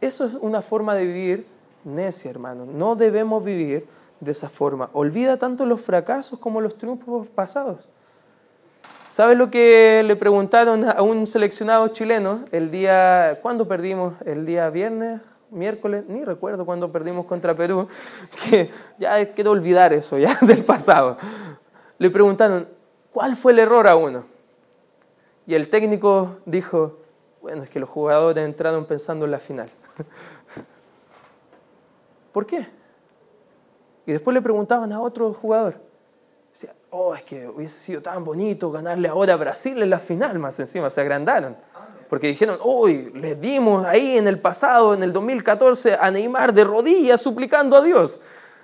Eso 0.00 0.24
es 0.24 0.34
una 0.34 0.62
forma 0.62 0.94
de 0.94 1.04
vivir 1.04 1.46
necia, 1.82 2.30
hermano. 2.30 2.64
No 2.64 2.94
debemos 2.94 3.44
vivir 3.44 3.86
de 4.20 4.30
esa 4.30 4.48
forma. 4.48 4.90
Olvida 4.92 5.38
tanto 5.38 5.66
los 5.66 5.80
fracasos 5.80 6.38
como 6.38 6.60
los 6.60 6.78
triunfos 6.78 7.26
pasados. 7.28 7.88
¿Sabes 9.08 9.36
lo 9.36 9.50
que 9.50 10.02
le 10.06 10.14
preguntaron 10.14 10.88
a 10.88 11.02
un 11.02 11.26
seleccionado 11.26 11.88
chileno 11.88 12.44
el 12.52 12.70
día, 12.70 13.40
¿cuándo 13.42 13.66
perdimos? 13.66 14.14
¿El 14.24 14.46
día 14.46 14.70
viernes? 14.70 15.20
¿Miércoles? 15.50 16.04
Ni 16.08 16.24
recuerdo 16.24 16.64
cuándo 16.64 16.90
perdimos 16.92 17.26
contra 17.26 17.56
Perú, 17.56 17.88
que 18.50 18.70
ya 18.98 19.32
quiero 19.32 19.50
olvidar 19.50 19.92
eso, 19.92 20.16
ya 20.16 20.38
del 20.42 20.64
pasado. 20.64 21.18
Le 21.98 22.08
preguntaron, 22.10 22.68
¿cuál 23.12 23.36
fue 23.36 23.52
el 23.52 23.58
error 23.58 23.88
a 23.88 23.96
uno? 23.96 24.24
Y 25.46 25.54
el 25.54 25.68
técnico 25.68 26.38
dijo, 26.46 27.03
bueno, 27.44 27.64
es 27.64 27.68
que 27.68 27.78
los 27.78 27.90
jugadores 27.90 28.42
entraron 28.42 28.86
pensando 28.86 29.26
en 29.26 29.30
la 29.30 29.38
final. 29.38 29.68
¿Por 32.32 32.46
qué? 32.46 32.66
Y 34.06 34.12
después 34.12 34.32
le 34.32 34.40
preguntaban 34.40 34.90
a 34.94 35.02
otro 35.02 35.34
jugador, 35.34 35.74
Decía, 36.48 36.72
oh, 36.88 37.14
es 37.14 37.22
que 37.22 37.46
hubiese 37.46 37.78
sido 37.78 38.00
tan 38.00 38.24
bonito 38.24 38.70
ganarle 38.70 39.08
ahora 39.08 39.34
a 39.34 39.36
Brasil 39.36 39.82
en 39.82 39.90
la 39.90 39.98
final, 39.98 40.38
más 40.38 40.58
encima, 40.58 40.88
se 40.88 41.02
agrandaron. 41.02 41.54
Porque 42.08 42.28
dijeron, 42.28 42.58
uy, 42.64 43.12
le 43.12 43.34
dimos 43.34 43.84
ahí 43.84 44.16
en 44.16 44.26
el 44.26 44.40
pasado, 44.40 44.94
en 44.94 45.02
el 45.02 45.12
2014, 45.12 45.98
a 46.00 46.10
Neymar 46.10 46.54
de 46.54 46.64
rodillas 46.64 47.20
suplicando 47.20 47.76
a 47.76 47.82
Dios. 47.82 48.22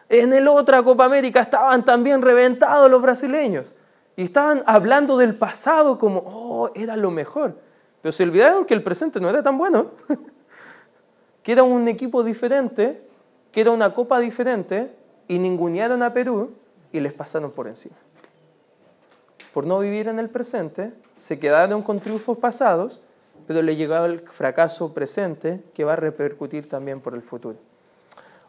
En 0.09 0.33
el 0.33 0.49
otra 0.49 0.83
Copa 0.83 1.05
América 1.05 1.43
estaban 1.43 1.85
también 1.85 2.23
reventados 2.23 2.91
los 2.91 3.03
brasileños. 3.03 3.75
Y 4.17 4.23
estaban 4.23 4.63
hablando 4.65 5.19
del 5.19 5.35
pasado 5.35 5.99
como, 5.99 6.23
oh, 6.25 6.71
era 6.75 6.97
lo 6.97 7.11
mejor. 7.11 7.69
Pero 8.03 8.13
se 8.13 8.23
olvidaron 8.23 8.65
que 8.65 8.75
el 8.75 8.83
presente 8.83 9.21
no 9.21 9.29
era 9.29 9.43
tan 9.43 9.59
bueno. 9.59 9.91
que 11.43 11.53
era 11.53 11.63
un 11.63 11.89
equipo 11.89 12.23
diferente, 12.23 13.03
que 13.53 13.61
era 13.61 13.71
una 13.71 13.95
copa 13.95 14.21
diferente, 14.21 14.95
y 15.29 15.39
ningunearon 15.39 16.03
a 16.03 16.13
Perú 16.13 16.51
y 16.93 17.01
les 17.01 17.13
pasaron 17.13 17.51
por 17.51 17.69
encima. 17.69 17.97
Por 19.53 19.67
no 19.67 19.79
vivir 19.79 20.09
en 20.09 20.19
el 20.19 20.29
presente, 20.29 20.93
se 21.17 21.39
quedaron 21.39 21.83
con 21.83 22.01
triunfos 22.01 22.39
pasados, 22.39 23.01
pero 23.47 23.63
le 23.63 23.77
llegaba 23.77 24.07
el 24.07 24.21
fracaso 24.21 24.93
presente 24.95 25.63
que 25.75 25.85
va 25.85 25.95
a 25.95 25.97
repercutir 25.97 26.69
también 26.69 27.01
por 27.01 27.15
el 27.15 27.23
futuro. 27.23 27.57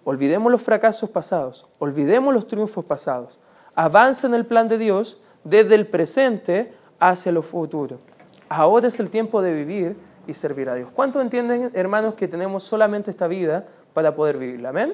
Olvidemos 0.03 0.51
los 0.51 0.61
fracasos 0.61 1.09
pasados, 1.09 1.67
olvidemos 1.79 2.33
los 2.33 2.47
triunfos 2.47 2.85
pasados. 2.85 3.39
Avanza 3.75 4.27
en 4.27 4.33
el 4.33 4.45
plan 4.45 4.67
de 4.67 4.77
Dios 4.77 5.19
desde 5.43 5.75
el 5.75 5.87
presente 5.87 6.73
hacia 6.99 7.31
lo 7.31 7.41
futuro. 7.41 7.97
Ahora 8.53 8.89
es 8.89 8.99
el 8.99 9.09
tiempo 9.09 9.41
de 9.41 9.53
vivir 9.53 9.95
y 10.27 10.33
servir 10.33 10.67
a 10.67 10.75
Dios. 10.75 10.89
¿Cuántos 10.93 11.21
entienden, 11.21 11.71
hermanos, 11.73 12.15
que 12.15 12.27
tenemos 12.27 12.63
solamente 12.63 13.09
esta 13.09 13.25
vida 13.27 13.65
para 13.93 14.13
poder 14.13 14.37
vivirla? 14.37 14.69
Amén. 14.69 14.93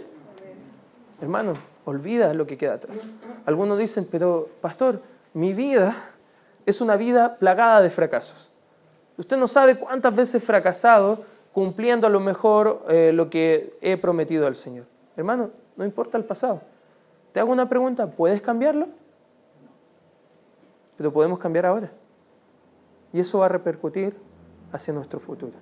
Hermanos, 1.20 1.58
olvida 1.84 2.36
lo 2.36 2.46
que 2.46 2.56
queda 2.56 2.76
atrás. 2.76 3.02
Algunos 3.48 3.80
dicen, 3.80 4.08
pero 4.12 4.48
pastor, 4.62 5.02
mi 5.34 5.54
vida 5.54 5.96
es 6.68 6.82
una 6.82 6.98
vida 6.98 7.38
plagada 7.38 7.82
de 7.82 7.90
fracasos. 7.90 8.52
Usted 9.18 9.38
no 9.38 9.48
sabe 9.48 9.80
cuántas 9.80 10.16
veces 10.16 10.36
he 10.36 10.46
fracasado 10.46 11.24
cumpliendo 11.52 12.06
a 12.06 12.12
lo 12.12 12.20
mejor 12.20 12.86
eh, 12.90 13.12
lo 13.12 13.32
que 13.32 13.76
he 13.82 13.98
prometido 13.98 14.46
al 14.46 14.56
Señor. 14.56 14.86
Hermano, 15.16 15.50
no 15.76 15.84
importa 15.84 16.20
el 16.20 16.26
pasado. 16.26 16.62
Te 17.32 17.40
hago 17.40 17.52
una 17.52 17.68
pregunta, 17.68 18.06
¿puedes 18.06 18.40
cambiarlo? 18.40 18.88
Pero 20.96 21.12
podemos 21.12 21.40
cambiar 21.40 21.66
ahora. 21.66 21.90
Y 23.14 23.20
eso 23.20 23.40
va 23.40 23.46
a 23.46 23.50
repercutir 23.50 24.16
hacia 24.72 24.94
nuestro 24.94 25.20
futuro. 25.20 25.54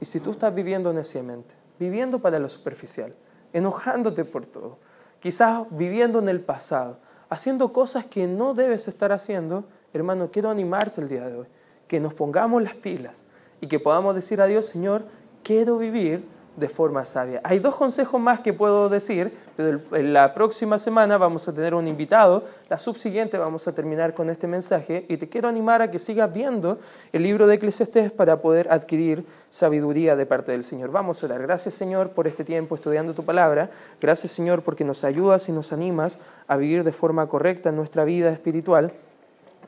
Y 0.00 0.04
si 0.04 0.20
tú 0.20 0.30
estás 0.30 0.54
viviendo 0.54 0.92
neciamente, 0.92 1.54
viviendo 1.78 2.18
para 2.20 2.38
lo 2.38 2.48
superficial, 2.48 3.12
enojándote 3.52 4.24
por 4.24 4.46
todo, 4.46 4.78
quizás 5.20 5.66
viviendo 5.70 6.18
en 6.18 6.28
el 6.28 6.40
pasado, 6.40 6.98
haciendo 7.28 7.72
cosas 7.72 8.06
que 8.06 8.26
no 8.26 8.54
debes 8.54 8.88
estar 8.88 9.12
haciendo, 9.12 9.64
hermano, 9.92 10.30
quiero 10.30 10.50
animarte 10.50 11.00
el 11.00 11.08
día 11.08 11.26
de 11.26 11.36
hoy, 11.36 11.46
que 11.86 12.00
nos 12.00 12.14
pongamos 12.14 12.62
las 12.62 12.74
pilas 12.74 13.26
y 13.60 13.68
que 13.68 13.78
podamos 13.78 14.14
decir 14.14 14.40
a 14.40 14.46
Dios, 14.46 14.66
Señor, 14.66 15.04
quiero 15.42 15.78
vivir 15.78 16.24
de 16.56 16.68
forma 16.68 17.04
sabia. 17.04 17.40
Hay 17.44 17.58
dos 17.58 17.76
consejos 17.76 18.20
más 18.20 18.40
que 18.40 18.52
puedo 18.52 18.88
decir, 18.88 19.32
pero 19.56 19.80
la 19.92 20.34
próxima 20.34 20.78
semana 20.78 21.16
vamos 21.16 21.46
a 21.48 21.54
tener 21.54 21.74
un 21.74 21.86
invitado, 21.86 22.44
la 22.68 22.76
subsiguiente 22.76 23.38
vamos 23.38 23.66
a 23.68 23.74
terminar 23.74 24.14
con 24.14 24.30
este 24.30 24.46
mensaje 24.46 25.06
y 25.08 25.16
te 25.16 25.28
quiero 25.28 25.48
animar 25.48 25.82
a 25.82 25.90
que 25.90 25.98
sigas 25.98 26.32
viendo 26.32 26.78
el 27.12 27.22
libro 27.22 27.46
de 27.46 27.54
Eclesiastés 27.54 28.10
para 28.10 28.40
poder 28.40 28.70
adquirir 28.72 29.24
sabiduría 29.48 30.16
de 30.16 30.26
parte 30.26 30.52
del 30.52 30.64
Señor. 30.64 30.90
Vamos 30.90 31.22
a 31.22 31.26
orar. 31.26 31.42
Gracias 31.42 31.74
Señor 31.74 32.10
por 32.10 32.26
este 32.26 32.44
tiempo 32.44 32.74
estudiando 32.74 33.14
tu 33.14 33.24
palabra. 33.24 33.70
Gracias 34.00 34.32
Señor 34.32 34.62
porque 34.62 34.84
nos 34.84 35.04
ayudas 35.04 35.48
y 35.48 35.52
nos 35.52 35.72
animas 35.72 36.18
a 36.46 36.56
vivir 36.56 36.84
de 36.84 36.92
forma 36.92 37.26
correcta 37.26 37.72
nuestra 37.72 38.04
vida 38.04 38.30
espiritual. 38.30 38.92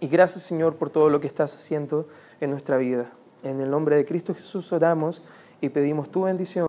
Y 0.00 0.08
gracias 0.08 0.44
Señor 0.44 0.76
por 0.76 0.90
todo 0.90 1.08
lo 1.08 1.20
que 1.20 1.26
estás 1.26 1.54
haciendo 1.54 2.08
en 2.40 2.50
nuestra 2.50 2.76
vida. 2.76 3.06
En 3.42 3.60
el 3.60 3.70
nombre 3.70 3.96
de 3.96 4.04
Cristo 4.04 4.34
Jesús 4.34 4.72
oramos 4.72 5.22
y 5.62 5.68
pedimos 5.68 6.10
tu 6.10 6.22
bendición. 6.22 6.60